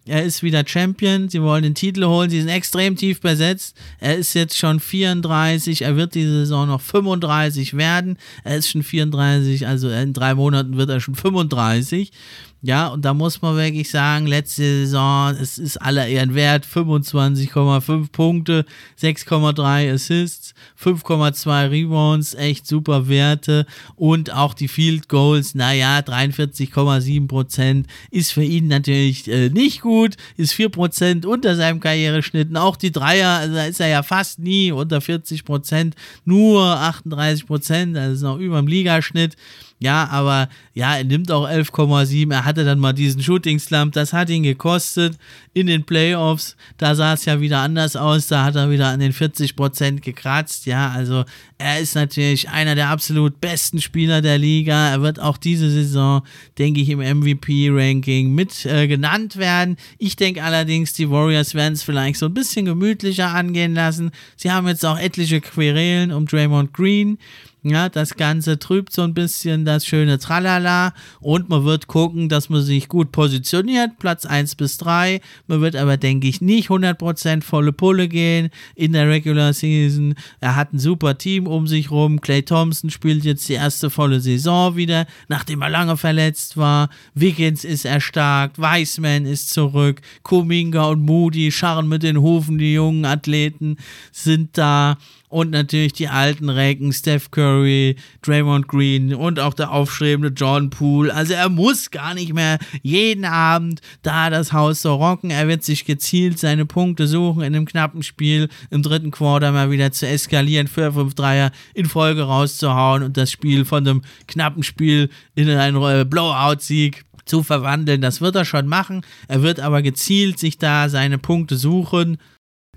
Er 0.07 0.25
ist 0.25 0.43
wieder 0.43 0.65
Champion. 0.67 1.29
Sie 1.29 1.43
wollen 1.43 1.63
den 1.63 1.75
Titel 1.75 2.05
holen. 2.05 2.31
Sie 2.31 2.41
sind 2.41 2.49
extrem 2.49 2.97
tief 2.97 3.21
besetzt. 3.21 3.77
Er 4.01 4.17
ist 4.17 4.35
jetzt 4.35 4.57
schon 4.57 4.81
34. 4.81 5.83
Er 5.83 5.97
wird 5.97 6.15
diese 6.15 6.41
Saison 6.41 6.67
noch 6.67 6.81
35 6.81 7.77
werden. 7.77 8.17
Er 8.43 8.57
ist 8.57 8.71
schon 8.71 8.83
34. 8.83 9.67
Also 9.67 9.91
in 9.91 10.13
drei 10.13 10.35
Monaten 10.35 10.77
wird 10.77 10.91
er 10.91 11.01
schon 11.01 11.15
35. 11.15 12.13
Ja, 12.63 12.89
und 12.89 13.07
da 13.07 13.15
muss 13.15 13.41
man 13.41 13.57
wirklich 13.57 13.89
sagen, 13.89 14.27
letzte 14.27 14.63
Saison, 14.63 15.35
es 15.41 15.57
ist 15.57 15.79
aller 15.79 16.07
Ehren 16.07 16.35
wert, 16.35 16.67
25,5 16.67 18.13
Punkte, 18.13 18.67
6,3 19.01 19.95
Assists, 19.95 20.53
5,2 20.79 21.71
Rebounds, 21.71 22.35
echt 22.35 22.67
super 22.67 23.09
Werte 23.09 23.65
und 23.97 24.31
auch 24.35 24.53
die 24.53 24.69
Field 24.69 25.09
Goals, 25.09 25.55
naja, 25.55 26.01
43,7 26.01 27.29
Prozent 27.29 27.87
ist 28.11 28.33
für 28.33 28.45
ihn 28.45 28.69
natürlich 28.69 29.27
äh, 29.29 29.49
nicht 29.49 29.81
gut, 29.81 30.17
ist 30.37 30.53
4 30.53 30.69
Prozent 30.69 31.25
unter 31.25 31.57
seinem 31.57 31.81
Karriereschnitt 31.81 32.51
und 32.51 32.59
auch 32.59 32.77
die 32.77 32.93
Dreier, 32.93 33.39
also 33.39 33.55
da 33.55 33.65
ist 33.65 33.81
er 33.81 33.89
ja 33.89 34.03
fast 34.03 34.39
nie 34.39 34.71
unter 34.71 35.01
40 35.01 35.47
Prozent, 35.47 35.95
nur 36.27 36.63
38 36.63 37.47
Prozent, 37.47 37.97
also 37.97 38.27
noch 38.27 38.39
über 38.39 38.59
dem 38.59 38.67
Ligaschnitt. 38.67 39.37
Ja, 39.83 40.09
aber 40.11 40.51
ja, 40.75 40.97
er 40.97 41.05
nimmt 41.05 41.33
auch 41.33 41.49
11,7. 41.49 42.31
Er 42.31 42.45
hatte 42.45 42.67
dann 42.67 42.79
mal 42.79 42.93
diesen 42.93 43.23
Shooting 43.23 43.59
Slump. 43.59 43.95
Das 43.95 44.13
hat 44.13 44.29
ihn 44.29 44.43
gekostet 44.43 45.17
in 45.55 45.67
den 45.67 45.85
Playoffs. 45.85 46.55
Da 46.77 46.95
sah 46.95 47.15
es 47.15 47.25
ja 47.25 47.41
wieder 47.41 47.61
anders 47.61 47.97
aus. 47.97 48.27
Da 48.27 48.45
hat 48.45 48.57
er 48.57 48.71
wieder 48.71 48.89
an 48.89 49.01
den 49.01 49.15
40 49.15 49.57
Prozent 49.57 50.03
gekratzt. 50.03 50.67
Ja, 50.67 50.91
also 50.91 51.25
er 51.57 51.81
ist 51.81 51.95
natürlich 51.95 52.51
einer 52.51 52.75
der 52.75 52.91
absolut 52.91 53.41
besten 53.41 53.81
Spieler 53.81 54.21
der 54.21 54.37
Liga. 54.37 54.91
Er 54.91 55.01
wird 55.01 55.19
auch 55.19 55.39
diese 55.39 55.71
Saison, 55.71 56.23
denke 56.59 56.81
ich, 56.81 56.91
im 56.91 57.01
MVP-Ranking 57.01 58.35
mit 58.35 58.67
äh, 58.67 58.87
genannt 58.87 59.37
werden. 59.37 59.79
Ich 59.97 60.15
denke 60.15 60.45
allerdings, 60.45 60.93
die 60.93 61.09
Warriors 61.09 61.55
werden 61.55 61.73
es 61.73 61.83
vielleicht 61.83 62.19
so 62.19 62.27
ein 62.27 62.35
bisschen 62.35 62.67
gemütlicher 62.67 63.29
angehen 63.29 63.73
lassen. 63.73 64.11
Sie 64.37 64.51
haben 64.51 64.69
jetzt 64.69 64.85
auch 64.85 64.99
etliche 64.99 65.41
Querelen 65.41 66.13
um 66.13 66.27
Draymond 66.27 66.75
Green. 66.75 67.17
Ja, 67.63 67.91
das 67.91 68.15
Ganze 68.17 68.59
trübt 68.59 68.91
so 68.91 69.03
ein 69.03 69.13
bisschen 69.13 69.67
das 69.67 69.85
schöne 69.85 70.19
Tralala 70.19 70.95
und 71.21 71.51
man 71.51 71.65
wird 71.65 71.89
gucken, 71.89 72.31
dass 72.31 72.49
man 72.49 72.63
sich 72.63 72.89
gut 72.89 73.13
positioniert, 73.13 73.99
Platz 73.99 74.25
1 74.25 74.55
bis 74.55 74.79
3. 74.79 75.21
Man 75.47 75.61
wird 75.61 75.77
aber, 75.77 75.99
denke 75.99 76.27
ich, 76.27 76.41
nicht 76.41 76.71
100% 76.71 77.43
volle 77.43 77.75
Pulle 77.75 78.09
gehen 78.09 78.49
in 78.75 78.95
der 78.95 79.11
Regular 79.11 79.53
Season. 79.53 80.15
Er 80.41 80.57
hat 80.57 80.73
ein 80.73 80.79
super 80.79 81.19
Team 81.19 81.47
um 81.47 81.67
sich 81.67 81.91
rum. 81.91 82.23
Clay 82.23 82.43
Thompson 82.43 82.89
spielt 82.89 83.25
jetzt 83.27 83.47
die 83.51 83.55
erste 83.55 83.91
volle 83.91 84.21
Saison 84.21 84.77
wieder, 84.77 85.07
nachdem 85.29 85.61
er 85.61 85.69
lange 85.69 85.99
verletzt 85.99 86.57
war. 86.57 86.89
Wiggins 87.13 87.65
ist 87.65 87.85
erstarkt, 87.85 88.59
Weissman 88.59 89.27
ist 89.27 89.51
zurück, 89.51 90.01
Kuminga 90.23 90.85
und 90.85 91.05
Moody 91.05 91.53
scharren 91.53 91.89
mit 91.89 92.05
den 92.05 92.23
Hufen, 92.23 92.57
die 92.57 92.73
jungen 92.73 93.05
Athleten 93.05 93.77
sind 94.13 94.57
da 94.57 94.97
und 95.31 95.51
natürlich 95.51 95.93
die 95.93 96.09
alten 96.09 96.51
Recken, 96.51 96.93
Steph 96.93 97.31
Curry, 97.31 97.97
Draymond 98.23 98.69
Green 98.69 99.15
und 99.15 99.39
auch 99.39 99.55
der 99.55 99.71
aufstrebende 99.71 100.33
John 100.37 100.71
Poole. 100.71 101.15
Also 101.15 101.35
er 101.35 101.49
muss 101.49 101.91
gar 101.91 102.15
nicht 102.15 102.35
mehr 102.35 102.59
jeden 102.83 103.25
Abend 103.25 103.81
da 104.03 104.29
das 104.29 104.53
Haus 104.53 104.83
so 104.83 104.95
rocken. 104.97 105.31
Er 105.31 105.49
wird 105.49 105.63
sich 105.63 105.85
gezielt 105.85 106.39
seine 106.39 106.67
Punkte 106.67 107.07
suchen 107.07 107.43
in 107.43 107.55
einem 107.55 107.65
knappen 107.65 108.03
Spiel, 108.03 108.49
im 108.71 108.83
dritten 108.83 109.13
Quarter 109.13 109.53
mal 109.53 109.71
wieder 109.71 109.93
zu 109.93 110.07
eskalieren, 110.07 110.67
4-5 110.67 111.15
Dreier 111.15 111.53
in 111.75 111.87
Folge 111.87 112.23
rauszuhauen 112.23 113.05
und 113.05 113.17
das 113.17 113.31
Spiel 113.31 113.65
von 113.65 113.87
einem 113.87 114.03
knappen 114.27 114.65
Spiel 114.65 115.11
in 115.37 115.49
einen 115.49 116.11
Blowout-Sieg 116.11 117.05
zu 117.25 117.45
verwandeln. 117.45 118.01
Das 118.01 118.21
wird 118.21 118.35
er 118.35 118.45
schon 118.45 118.67
machen. 118.67 119.03
Er 119.29 119.43
wird 119.43 119.61
aber 119.61 119.81
gezielt 119.83 120.41
sich 120.41 120.59
da 120.59 120.89
seine 120.89 121.19
Punkte 121.19 121.57
suchen 121.57 122.19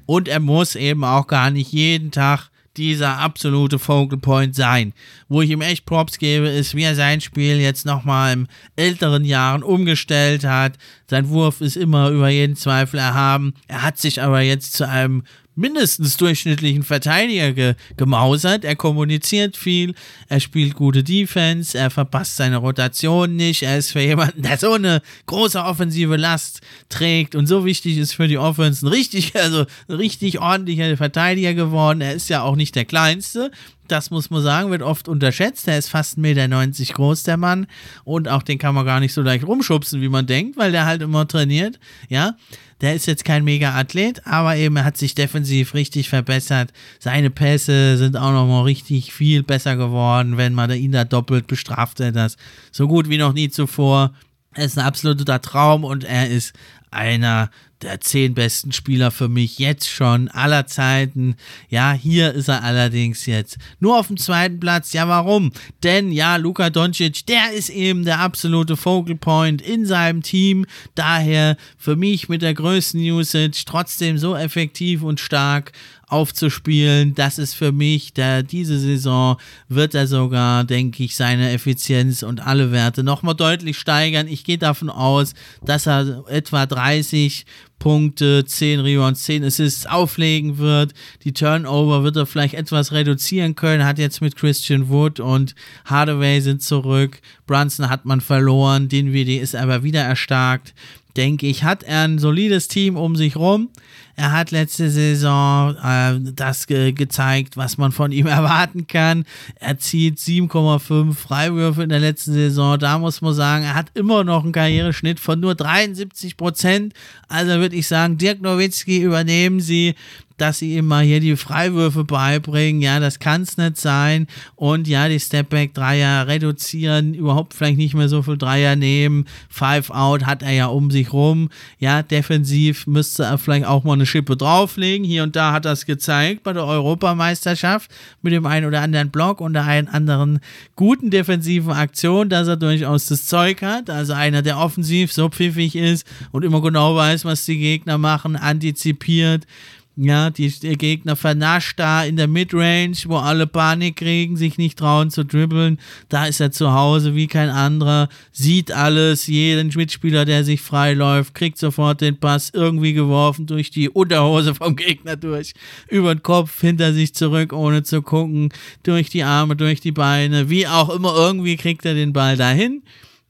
und 0.05 0.27
er 0.27 0.39
muss 0.39 0.75
eben 0.75 1.03
auch 1.03 1.27
gar 1.27 1.49
nicht 1.49 1.71
jeden 1.71 2.11
Tag 2.11 2.49
dieser 2.77 3.19
absolute 3.19 3.77
Focal 3.77 4.17
Point 4.17 4.55
sein. 4.55 4.93
Wo 5.27 5.41
ich 5.41 5.51
ihm 5.51 5.61
echt 5.61 5.85
Props 5.85 6.17
gebe, 6.17 6.47
ist, 6.47 6.75
wie 6.75 6.83
er 6.83 6.95
sein 6.95 7.21
Spiel 7.21 7.59
jetzt 7.59 7.85
nochmal 7.85 8.33
im 8.33 8.47
älteren 8.75 9.25
Jahren 9.25 9.63
umgestellt 9.63 10.43
hat. 10.43 10.77
Sein 11.07 11.29
Wurf 11.29 11.61
ist 11.61 11.77
immer 11.77 12.09
über 12.09 12.29
jeden 12.29 12.55
Zweifel 12.55 12.99
erhaben. 12.99 13.53
Er 13.67 13.83
hat 13.83 13.97
sich 13.97 14.21
aber 14.21 14.41
jetzt 14.41 14.73
zu 14.73 14.87
einem 14.87 15.23
mindestens 15.55 16.17
durchschnittlichen 16.17 16.83
Verteidiger 16.83 17.53
ge 17.53 17.75
gemausert. 17.97 18.65
Er 18.65 18.75
kommuniziert 18.75 19.57
viel, 19.57 19.93
er 20.27 20.39
spielt 20.39 20.75
gute 20.75 21.03
Defense, 21.03 21.77
er 21.77 21.89
verpasst 21.89 22.37
seine 22.37 22.57
Rotation 22.57 23.35
nicht. 23.35 23.63
Er 23.63 23.77
ist 23.77 23.91
für 23.91 24.01
jemanden, 24.01 24.41
der 24.41 24.57
so 24.57 24.73
eine 24.73 25.01
große 25.25 25.61
offensive 25.61 26.15
Last 26.15 26.61
trägt 26.89 27.35
und 27.35 27.47
so 27.47 27.65
wichtig 27.65 27.97
ist 27.97 28.13
für 28.13 28.27
die 28.27 28.37
Offense, 28.37 28.85
ein 28.85 28.89
richtig, 28.89 29.35
also 29.35 29.65
ein 29.87 29.95
richtig 29.95 30.39
ordentlicher 30.39 30.97
Verteidiger 30.97 31.53
geworden. 31.53 32.01
Er 32.01 32.13
ist 32.13 32.29
ja 32.29 32.41
auch 32.41 32.55
nicht 32.55 32.75
der 32.75 32.85
kleinste. 32.85 33.51
Das 33.93 34.09
muss 34.09 34.31
man 34.31 34.41
sagen, 34.41 34.71
wird 34.71 34.81
oft 34.81 35.07
unterschätzt. 35.07 35.67
Er 35.67 35.77
ist 35.77 35.89
fast 35.89 36.17
1,90 36.17 36.19
Meter 36.19 36.93
groß, 36.95 37.21
der 37.21 37.37
Mann. 37.37 37.67
Und 38.03 38.27
auch 38.27 38.41
den 38.41 38.57
kann 38.57 38.73
man 38.73 38.87
gar 38.87 38.99
nicht 38.99 39.13
so 39.13 39.21
leicht 39.21 39.45
rumschubsen, 39.45 40.01
wie 40.01 40.09
man 40.09 40.25
denkt, 40.25 40.57
weil 40.57 40.71
der 40.71 40.87
halt 40.87 41.03
immer 41.03 41.27
trainiert. 41.27 41.79
Ja, 42.09 42.35
der 42.81 42.95
ist 42.95 43.05
jetzt 43.05 43.23
kein 43.23 43.43
Mega-Athlet, 43.43 44.25
aber 44.25 44.55
eben 44.55 44.77
er 44.77 44.85
hat 44.85 44.97
sich 44.97 45.13
defensiv 45.13 45.75
richtig 45.75 46.09
verbessert. 46.09 46.73
Seine 46.97 47.29
Pässe 47.29 47.97
sind 47.97 48.17
auch 48.17 48.31
nochmal 48.31 48.63
richtig 48.63 49.13
viel 49.13 49.43
besser 49.43 49.75
geworden. 49.75 50.37
Wenn 50.37 50.55
man 50.55 50.71
ihn 50.71 50.91
da 50.91 51.03
doppelt 51.03 51.45
bestraft, 51.45 51.99
er 51.99 52.11
das 52.11 52.35
so 52.71 52.87
gut 52.87 53.09
wie 53.09 53.19
noch 53.19 53.33
nie 53.33 53.49
zuvor. 53.49 54.15
Er 54.55 54.65
ist 54.65 54.75
ein 54.75 54.85
absoluter 54.85 55.39
Traum 55.39 55.83
und 55.83 56.03
er 56.03 56.31
ist 56.31 56.53
einer 56.89 57.51
der 57.83 57.99
zehn 58.01 58.33
besten 58.33 58.71
Spieler 58.71 59.11
für 59.11 59.29
mich 59.29 59.59
jetzt 59.59 59.89
schon 59.89 60.27
aller 60.29 60.65
Zeiten. 60.67 61.35
Ja, 61.69 61.93
hier 61.93 62.33
ist 62.33 62.47
er 62.47 62.63
allerdings 62.63 63.25
jetzt 63.25 63.57
nur 63.79 63.99
auf 63.99 64.07
dem 64.07 64.17
zweiten 64.17 64.59
Platz. 64.59 64.93
Ja, 64.93 65.07
warum? 65.07 65.51
Denn 65.83 66.11
ja, 66.11 66.37
Luka 66.37 66.69
Doncic, 66.69 67.25
der 67.25 67.51
ist 67.53 67.69
eben 67.69 68.05
der 68.05 68.19
absolute 68.19 68.77
Focal 68.77 69.15
Point 69.15 69.61
in 69.61 69.85
seinem 69.85 70.21
Team. 70.21 70.65
Daher 70.95 71.57
für 71.77 71.95
mich 71.95 72.29
mit 72.29 72.41
der 72.41 72.53
größten 72.53 73.01
Usage 73.01 73.63
trotzdem 73.65 74.17
so 74.17 74.35
effektiv 74.35 75.03
und 75.03 75.19
stark 75.19 75.71
aufzuspielen. 76.13 77.15
Das 77.15 77.39
ist 77.39 77.55
für 77.55 77.71
mich, 77.71 78.13
der, 78.13 78.43
diese 78.43 78.77
Saison 78.77 79.37
wird 79.67 79.95
er 79.95 80.05
sogar, 80.05 80.63
denke 80.63 81.03
ich, 81.03 81.15
seine 81.15 81.51
Effizienz 81.51 82.21
und 82.21 82.45
alle 82.45 82.71
Werte 82.71 83.03
nochmal 83.03 83.35
deutlich 83.35 83.79
steigern. 83.79 84.27
Ich 84.27 84.43
gehe 84.43 84.59
davon 84.59 84.91
aus, 84.91 85.33
dass 85.65 85.87
er 85.87 86.23
etwa 86.27 86.67
30 86.67 87.45
Punkte, 87.83 88.45
10 88.45 88.79
Rebounds, 88.79 89.23
10 89.23 89.43
Assists 89.43 89.85
auflegen 89.85 90.57
wird. 90.57 90.93
Die 91.25 91.33
Turnover 91.33 92.05
wird 92.05 92.15
er 92.15 92.25
vielleicht 92.25 92.53
etwas 92.53 92.93
reduzieren 92.93 93.55
können. 93.55 93.83
Hat 93.83 93.99
jetzt 93.99 94.21
mit 94.21 94.37
Christian 94.37 94.87
Wood 94.87 95.19
und 95.19 95.53
Hardaway 95.83 96.39
sind 96.39 96.63
zurück. 96.63 97.19
Brunson 97.45 97.89
hat 97.89 98.05
man 98.05 98.21
verloren. 98.21 98.87
Dinwiddie 98.87 99.35
ist 99.35 99.53
aber 99.53 99.83
wieder 99.83 99.99
erstarkt 99.99 100.73
denke 101.17 101.47
ich, 101.47 101.63
hat 101.63 101.83
er 101.83 102.01
ein 102.01 102.19
solides 102.19 102.67
Team 102.67 102.97
um 102.97 103.15
sich 103.15 103.35
rum. 103.35 103.69
Er 104.15 104.31
hat 104.31 104.51
letzte 104.51 104.91
Saison 104.91 105.75
äh, 105.75 106.19
das 106.33 106.67
ge 106.67 106.91
gezeigt, 106.91 107.57
was 107.57 107.77
man 107.77 107.91
von 107.91 108.11
ihm 108.11 108.27
erwarten 108.27 108.85
kann. 108.87 109.25
Er 109.55 109.77
zieht 109.79 110.19
7,5 110.19 111.13
Freiwürfe 111.13 111.83
in 111.83 111.89
der 111.89 111.99
letzten 111.99 112.33
Saison. 112.33 112.77
Da 112.77 112.99
muss 112.99 113.21
man 113.21 113.33
sagen, 113.33 113.63
er 113.63 113.75
hat 113.75 113.87
immer 113.95 114.23
noch 114.23 114.43
einen 114.43 114.51
Karriereschnitt 114.51 115.19
von 115.19 115.39
nur 115.39 115.55
73 115.55 116.37
Prozent. 116.37 116.93
Also 117.27 117.59
würde 117.73 117.79
ich 117.79 117.87
sagen, 117.87 118.19
Dirk 118.19 118.39
Nowitzki 118.39 119.01
übernehmen 119.01 119.59
Sie 119.59 119.95
dass 120.43 120.59
sie 120.59 120.75
ihm 120.75 120.87
mal 120.87 121.05
hier 121.05 121.21
die 121.21 121.37
Freiwürfe 121.37 122.03
beibringen. 122.03 122.81
Ja, 122.81 122.99
das 122.99 123.19
kann 123.19 123.43
es 123.43 123.55
nicht 123.55 123.77
sein. 123.77 124.27
Und 124.57 124.89
ja, 124.89 125.07
die 125.07 125.21
Stepback-Dreier 125.21 126.27
reduzieren, 126.27 127.13
überhaupt 127.13 127.53
vielleicht 127.53 127.77
nicht 127.77 127.93
mehr 127.93 128.09
so 128.09 128.21
viel 128.23 128.37
Dreier 128.37 128.75
nehmen. 128.75 129.23
Five 129.47 129.89
Out 129.89 130.25
hat 130.25 130.43
er 130.43 130.51
ja 130.51 130.65
um 130.65 130.91
sich 130.91 131.13
rum. 131.13 131.47
Ja, 131.79 132.03
defensiv 132.03 132.87
müsste 132.87 133.23
er 133.23 133.37
vielleicht 133.37 133.65
auch 133.65 133.85
mal 133.85 133.93
eine 133.93 134.05
Schippe 134.05 134.35
drauflegen. 134.35 135.05
Hier 135.05 135.23
und 135.23 135.37
da 135.37 135.53
hat 135.53 135.65
es 135.65 135.85
gezeigt 135.85 136.43
bei 136.43 136.51
der 136.51 136.65
Europameisterschaft 136.65 137.89
mit 138.21 138.33
dem 138.33 138.45
einen 138.45 138.65
oder 138.65 138.81
anderen 138.81 139.11
Block 139.11 139.39
und 139.39 139.53
der 139.53 139.63
einen 139.63 139.87
anderen 139.87 140.41
guten 140.75 141.09
defensiven 141.09 141.71
Aktion, 141.71 142.27
dass 142.27 142.49
er 142.49 142.57
durchaus 142.57 143.05
das 143.05 143.27
Zeug 143.27 143.61
hat. 143.61 143.89
Also 143.89 144.11
einer, 144.11 144.41
der 144.41 144.57
offensiv 144.57 145.13
so 145.13 145.29
pfiffig 145.29 145.77
ist 145.77 146.05
und 146.33 146.43
immer 146.43 146.61
genau 146.61 146.97
weiß, 146.97 147.23
was 147.23 147.45
die 147.45 147.59
Gegner 147.59 147.97
machen, 147.97 148.35
antizipiert. 148.35 149.47
Ja, 149.95 150.31
die, 150.31 150.49
der 150.49 150.75
Gegner 150.75 151.15
vernascht 151.15 151.79
da 151.79 152.03
in 152.03 152.15
der 152.17 152.27
Midrange, 152.27 152.97
wo 153.05 153.17
alle 153.17 153.45
Panik 153.45 153.97
kriegen, 153.97 154.37
sich 154.37 154.57
nicht 154.57 154.79
trauen 154.79 155.11
zu 155.11 155.23
dribbeln. 155.23 155.77
Da 156.09 156.25
ist 156.25 156.39
er 156.39 156.51
zu 156.51 156.73
Hause 156.73 157.13
wie 157.13 157.27
kein 157.27 157.49
anderer, 157.49 158.09
sieht 158.31 158.71
alles, 158.71 159.27
jeden 159.27 159.71
Mitspieler, 159.75 160.25
der 160.25 160.43
sich 160.43 160.61
frei 160.61 160.93
läuft, 160.93 161.35
kriegt 161.35 161.59
sofort 161.59 162.01
den 162.01 162.17
Pass 162.17 162.49
irgendwie 162.55 162.93
geworfen 162.93 163.45
durch 163.45 163.69
die 163.69 163.87
Unterhose 163.87 164.55
vom 164.55 164.75
Gegner 164.75 165.15
durch, 165.15 165.53
über 165.89 166.15
den 166.15 166.23
Kopf, 166.23 166.59
hinter 166.61 166.91
sich 166.91 167.13
zurück, 167.13 167.53
ohne 167.53 167.83
zu 167.83 168.01
gucken, 168.01 168.49
durch 168.81 169.11
die 169.11 169.23
Arme, 169.23 169.55
durch 169.55 169.79
die 169.79 169.91
Beine, 169.91 170.49
wie 170.49 170.65
auch 170.65 170.89
immer, 170.89 171.13
irgendwie 171.15 171.55
kriegt 171.55 171.85
er 171.85 171.93
den 171.93 172.13
Ball 172.13 172.35
dahin. 172.35 172.81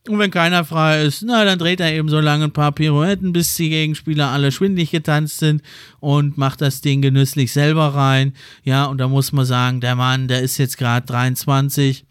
Und 0.09 0.19
wenn 0.19 0.31
keiner 0.31 0.65
frei 0.65 1.03
ist, 1.03 1.23
na, 1.25 1.45
dann 1.45 1.57
dreht 1.57 1.79
er 1.79 1.93
eben 1.93 2.09
so 2.09 2.19
lange 2.19 2.45
ein 2.45 2.51
paar 2.51 2.73
Pirouetten, 2.73 3.31
bis 3.31 3.55
die 3.55 3.69
Gegenspieler 3.69 4.29
alle 4.29 4.51
schwindlig 4.51 4.91
getanzt 4.91 5.37
sind 5.37 5.61
und 6.01 6.37
macht 6.37 6.59
das 6.59 6.81
Ding 6.81 7.01
genüsslich 7.01 7.53
selber 7.53 7.95
rein. 7.95 8.33
Ja, 8.65 8.83
und 8.85 8.97
da 8.97 9.07
muss 9.07 9.31
man 9.31 9.45
sagen, 9.45 9.79
der 9.79 9.95
Mann, 9.95 10.27
der 10.27 10.41
ist 10.41 10.57
jetzt 10.57 10.77
gerade 10.77 11.05
23 11.05 12.05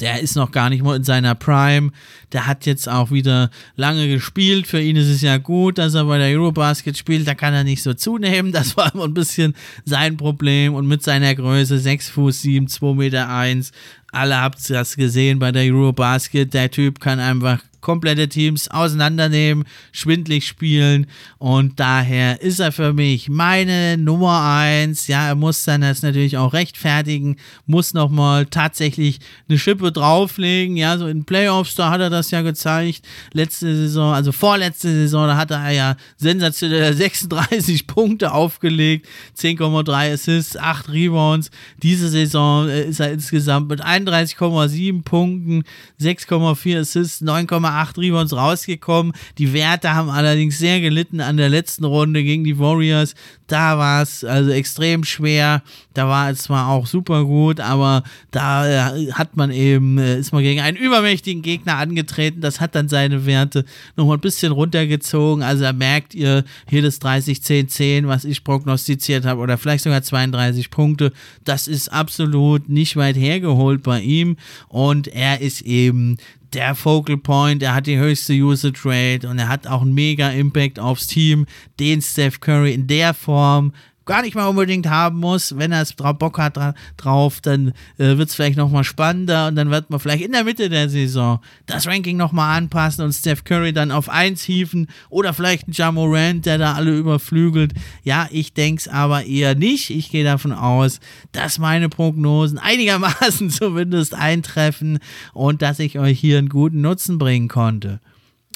der 0.00 0.20
ist 0.20 0.36
noch 0.36 0.52
gar 0.52 0.70
nicht 0.70 0.82
mal 0.82 0.96
in 0.96 1.04
seiner 1.04 1.34
Prime. 1.34 1.90
Der 2.32 2.46
hat 2.46 2.66
jetzt 2.66 2.88
auch 2.88 3.10
wieder 3.10 3.50
lange 3.76 4.08
gespielt. 4.08 4.66
Für 4.66 4.80
ihn 4.80 4.96
ist 4.96 5.08
es 5.08 5.20
ja 5.20 5.38
gut, 5.38 5.78
dass 5.78 5.94
er 5.94 6.04
bei 6.04 6.18
der 6.18 6.28
Eurobasket 6.28 6.96
spielt. 6.96 7.26
Da 7.26 7.34
kann 7.34 7.54
er 7.54 7.64
nicht 7.64 7.82
so 7.82 7.94
zunehmen. 7.94 8.52
Das 8.52 8.76
war 8.76 8.94
immer 8.94 9.04
ein 9.04 9.14
bisschen 9.14 9.54
sein 9.84 10.16
Problem. 10.16 10.74
Und 10.74 10.86
mit 10.86 11.02
seiner 11.02 11.34
Größe 11.34 11.78
6 11.78 12.10
Fuß 12.10 12.42
7, 12.42 12.68
2 12.68 12.94
Meter 12.94 13.28
1. 13.28 13.72
Alle 14.12 14.40
habt 14.40 14.68
das 14.70 14.94
gesehen 14.94 15.38
bei 15.38 15.50
der 15.52 15.62
Eurobasket. 15.62 16.52
Der 16.52 16.70
Typ 16.70 17.00
kann 17.00 17.18
einfach 17.18 17.62
komplette 17.82 18.28
Teams 18.28 18.68
auseinandernehmen, 18.68 19.64
schwindlig 19.92 20.46
spielen 20.46 21.06
und 21.38 21.78
daher 21.78 22.40
ist 22.40 22.60
er 22.60 22.72
für 22.72 22.92
mich 22.92 23.28
meine 23.28 23.98
Nummer 23.98 24.42
eins. 24.42 25.08
Ja, 25.08 25.26
er 25.28 25.34
muss 25.34 25.64
dann 25.64 25.82
das 25.82 26.02
natürlich 26.02 26.36
auch 26.38 26.52
rechtfertigen, 26.52 27.36
muss 27.66 27.92
nochmal 27.92 28.46
tatsächlich 28.46 29.18
eine 29.48 29.58
Schippe 29.58 29.92
drauflegen. 29.92 30.76
Ja, 30.76 30.96
so 30.96 31.06
in 31.06 31.24
Playoffs, 31.24 31.74
da 31.74 31.90
hat 31.90 32.00
er 32.00 32.10
das 32.10 32.30
ja 32.30 32.42
gezeigt. 32.42 33.04
Letzte 33.32 33.74
Saison, 33.74 34.14
also 34.14 34.32
vorletzte 34.32 34.88
Saison, 34.88 35.26
da 35.26 35.36
hatte 35.36 35.54
er 35.54 35.70
ja 35.70 35.96
sensationell 36.16 36.94
36 36.94 37.86
Punkte 37.86 38.32
aufgelegt, 38.32 39.08
10,3 39.38 40.12
Assists, 40.12 40.56
8 40.56 40.88
Rebounds. 40.90 41.50
Diese 41.82 42.08
Saison 42.08 42.68
äh, 42.68 42.84
ist 42.84 43.00
er 43.00 43.12
insgesamt 43.12 43.68
mit 43.68 43.84
31,7 43.84 45.02
Punkten, 45.02 45.64
6,4 46.00 46.80
Assists, 46.80 47.22
9,8 47.22 47.71
Rebounds 47.96 48.34
rausgekommen. 48.34 49.12
Die 49.38 49.52
Werte 49.52 49.94
haben 49.94 50.10
allerdings 50.10 50.58
sehr 50.58 50.80
gelitten 50.80 51.20
an 51.20 51.36
der 51.36 51.48
letzten 51.48 51.84
Runde 51.84 52.22
gegen 52.22 52.44
die 52.44 52.58
Warriors. 52.58 53.14
Da 53.46 53.76
war 53.76 54.02
es 54.02 54.24
also 54.24 54.50
extrem 54.50 55.04
schwer. 55.04 55.62
Da 55.92 56.08
war 56.08 56.30
es 56.30 56.44
zwar 56.44 56.68
auch 56.68 56.86
super 56.86 57.24
gut, 57.24 57.60
aber 57.60 58.02
da 58.30 58.94
äh, 58.96 59.12
hat 59.12 59.36
man 59.36 59.50
eben, 59.50 59.98
äh, 59.98 60.18
ist 60.18 60.32
man 60.32 60.42
gegen 60.42 60.60
einen 60.60 60.78
übermächtigen 60.78 61.42
Gegner 61.42 61.76
angetreten. 61.76 62.40
Das 62.40 62.60
hat 62.60 62.74
dann 62.74 62.88
seine 62.88 63.26
Werte 63.26 63.66
nochmal 63.96 64.16
ein 64.16 64.22
bisschen 64.22 64.52
runtergezogen. 64.52 65.42
Also 65.42 65.64
da 65.64 65.74
merkt 65.74 66.14
ihr 66.14 66.44
hier 66.66 66.80
das 66.80 67.00
30-10-10, 67.02 68.06
was 68.06 68.24
ich 68.24 68.42
prognostiziert 68.42 69.26
habe, 69.26 69.40
oder 69.40 69.58
vielleicht 69.58 69.84
sogar 69.84 70.02
32 70.02 70.70
Punkte. 70.70 71.12
Das 71.44 71.68
ist 71.68 71.90
absolut 71.90 72.68
nicht 72.68 72.96
weit 72.96 73.16
hergeholt 73.16 73.82
bei 73.82 74.00
ihm. 74.00 74.36
Und 74.68 75.08
er 75.08 75.40
ist 75.40 75.60
eben 75.62 76.16
der 76.54 76.74
Focal 76.74 77.16
Point, 77.16 77.62
er 77.62 77.74
hat 77.74 77.86
die 77.86 77.98
höchste 77.98 78.34
Usage 78.34 78.80
Rate 78.84 79.28
und 79.28 79.38
er 79.38 79.48
hat 79.48 79.66
auch 79.66 79.82
einen 79.82 79.94
mega 79.94 80.30
Impact 80.30 80.78
aufs 80.78 81.06
Team, 81.06 81.46
den 81.78 82.02
Steph 82.02 82.40
Curry 82.40 82.74
in 82.74 82.86
der 82.86 83.14
Form 83.14 83.72
gar 84.04 84.22
nicht 84.22 84.34
mal 84.34 84.46
unbedingt 84.46 84.88
haben 84.88 85.18
muss. 85.18 85.56
Wenn 85.56 85.72
er 85.72 85.82
es 85.82 85.94
drauf 85.96 86.18
Bock 86.18 86.38
hat 86.38 86.56
dra 86.56 86.74
drauf, 86.96 87.40
dann 87.40 87.68
äh, 87.98 88.16
wird 88.16 88.28
es 88.28 88.34
vielleicht 88.34 88.56
nochmal 88.56 88.84
spannender 88.84 89.48
und 89.48 89.56
dann 89.56 89.70
wird 89.70 89.90
man 89.90 90.00
vielleicht 90.00 90.24
in 90.24 90.32
der 90.32 90.44
Mitte 90.44 90.68
der 90.68 90.88
Saison 90.88 91.40
das 91.66 91.86
Ranking 91.86 92.16
nochmal 92.16 92.56
anpassen 92.56 93.04
und 93.04 93.12
Steph 93.12 93.44
Curry 93.44 93.72
dann 93.72 93.90
auf 93.90 94.08
1 94.08 94.42
hieven 94.42 94.88
oder 95.08 95.32
vielleicht 95.32 95.68
ein 95.68 95.72
Jamorant, 95.72 96.46
der 96.46 96.58
da 96.58 96.74
alle 96.74 96.96
überflügelt. 96.96 97.72
Ja, 98.02 98.28
ich 98.30 98.54
denke 98.54 98.80
es 98.80 98.88
aber 98.88 99.24
eher 99.24 99.54
nicht. 99.54 99.90
Ich 99.90 100.10
gehe 100.10 100.24
davon 100.24 100.52
aus, 100.52 101.00
dass 101.32 101.58
meine 101.58 101.88
Prognosen 101.88 102.58
einigermaßen 102.58 103.50
zumindest 103.50 104.14
eintreffen 104.14 104.98
und 105.32 105.62
dass 105.62 105.78
ich 105.78 105.98
euch 105.98 106.18
hier 106.18 106.38
einen 106.38 106.48
guten 106.48 106.80
Nutzen 106.80 107.18
bringen 107.18 107.48
konnte. 107.48 108.00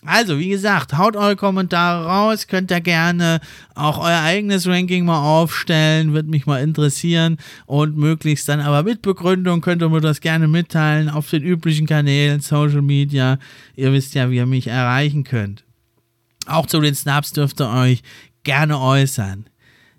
Also, 0.07 0.39
wie 0.39 0.49
gesagt, 0.49 0.97
haut 0.97 1.17
eure 1.17 1.37
Kommentare 1.37 2.07
raus, 2.07 2.47
könnt 2.47 2.71
ihr 2.71 2.81
gerne 2.81 3.41
auch 3.75 3.99
euer 3.99 4.21
eigenes 4.21 4.67
Ranking 4.67 5.05
mal 5.05 5.19
aufstellen, 5.19 6.13
wird 6.13 6.27
mich 6.29 6.47
mal 6.47 6.63
interessieren 6.63 7.39
und 7.67 7.97
möglichst 7.97 8.49
dann 8.49 8.61
aber 8.61 8.83
mit 8.83 9.03
Begründung 9.03 9.61
könnt 9.61 9.83
ihr 9.83 9.89
mir 9.89 10.01
das 10.01 10.21
gerne 10.21 10.49
mitteilen 10.49 11.09
auf 11.09 11.29
den 11.31 11.43
üblichen 11.43 11.87
Kanälen, 11.87 12.41
Social 12.41 12.83
Media. 12.83 13.39
Ihr 13.75 13.93
wisst 13.93 14.15
ja, 14.15 14.31
wie 14.31 14.37
ihr 14.37 14.47
mich 14.47 14.69
erreichen 14.69 15.25
könnt. 15.25 15.65
Auch 16.47 16.67
zu 16.67 16.81
den 16.81 16.95
Snaps 16.95 17.33
dürft 17.33 17.61
ihr 17.61 17.69
euch 17.69 18.03
gerne 18.45 18.81
äußern. 18.81 19.47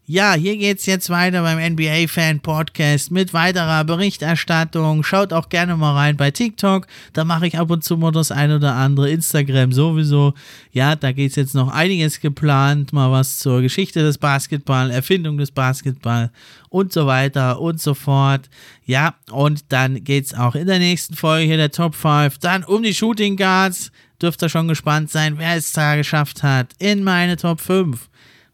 Ja, 0.09 0.35
hier 0.35 0.55
geht's 0.55 0.85
jetzt 0.85 1.09
weiter 1.09 1.41
beim 1.41 1.73
NBA 1.73 2.07
Fan 2.07 2.39
Podcast 2.39 3.11
mit 3.11 3.33
weiterer 3.33 3.83
Berichterstattung. 3.83 5.03
Schaut 5.03 5.33
auch 5.33 5.49
gerne 5.49 5.75
mal 5.75 5.95
rein 5.95 6.15
bei 6.15 6.31
TikTok. 6.31 6.87
Da 7.11 7.25
mache 7.25 7.47
ich 7.47 7.59
ab 7.59 7.69
und 7.69 7.83
zu 7.83 7.97
mal 7.97 8.13
das 8.13 8.31
ein 8.31 8.53
oder 8.53 8.73
andere. 8.75 9.09
Instagram 9.09 9.73
sowieso. 9.73 10.33
Ja, 10.71 10.95
da 10.95 11.11
geht's 11.11 11.35
jetzt 11.35 11.55
noch 11.55 11.67
einiges 11.67 12.21
geplant. 12.21 12.93
Mal 12.93 13.11
was 13.11 13.39
zur 13.39 13.61
Geschichte 13.61 13.99
des 13.99 14.17
Basketball, 14.17 14.91
Erfindung 14.91 15.37
des 15.37 15.51
Basketball 15.51 16.31
und 16.69 16.93
so 16.93 17.05
weiter 17.05 17.59
und 17.59 17.81
so 17.81 17.93
fort. 17.93 18.49
Ja, 18.85 19.15
und 19.29 19.73
dann 19.73 20.05
geht's 20.05 20.33
auch 20.33 20.55
in 20.55 20.67
der 20.67 20.79
nächsten 20.79 21.15
Folge 21.15 21.47
hier 21.47 21.57
der 21.57 21.71
Top 21.71 21.95
5 21.95 22.37
dann 22.37 22.63
um 22.63 22.81
die 22.81 22.93
Shooting 22.93 23.35
Guards. 23.35 23.91
Dürft 24.21 24.41
ihr 24.41 24.47
schon 24.47 24.69
gespannt 24.69 25.11
sein, 25.11 25.37
wer 25.37 25.57
es 25.57 25.73
da 25.73 25.97
geschafft 25.97 26.43
hat 26.43 26.69
in 26.79 27.03
meine 27.03 27.35
Top 27.35 27.59
5. 27.59 28.07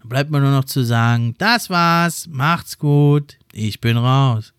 Bleibt 0.03 0.29
mir 0.29 0.41
nur 0.41 0.51
noch 0.51 0.65
zu 0.65 0.83
sagen, 0.83 1.33
das 1.37 1.69
war's, 1.69 2.27
macht's 2.29 2.77
gut, 2.77 3.37
ich 3.53 3.79
bin 3.79 3.97
raus. 3.97 4.53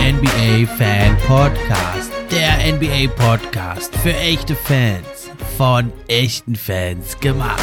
NBA 0.00 0.66
Fan 0.78 1.16
Podcast, 1.26 2.10
der 2.30 2.72
NBA 2.72 3.12
Podcast 3.14 3.94
für 3.98 4.16
echte 4.16 4.54
Fans 4.54 5.28
von 5.58 5.92
echten 6.06 6.56
Fans 6.56 7.18
gemacht. 7.20 7.60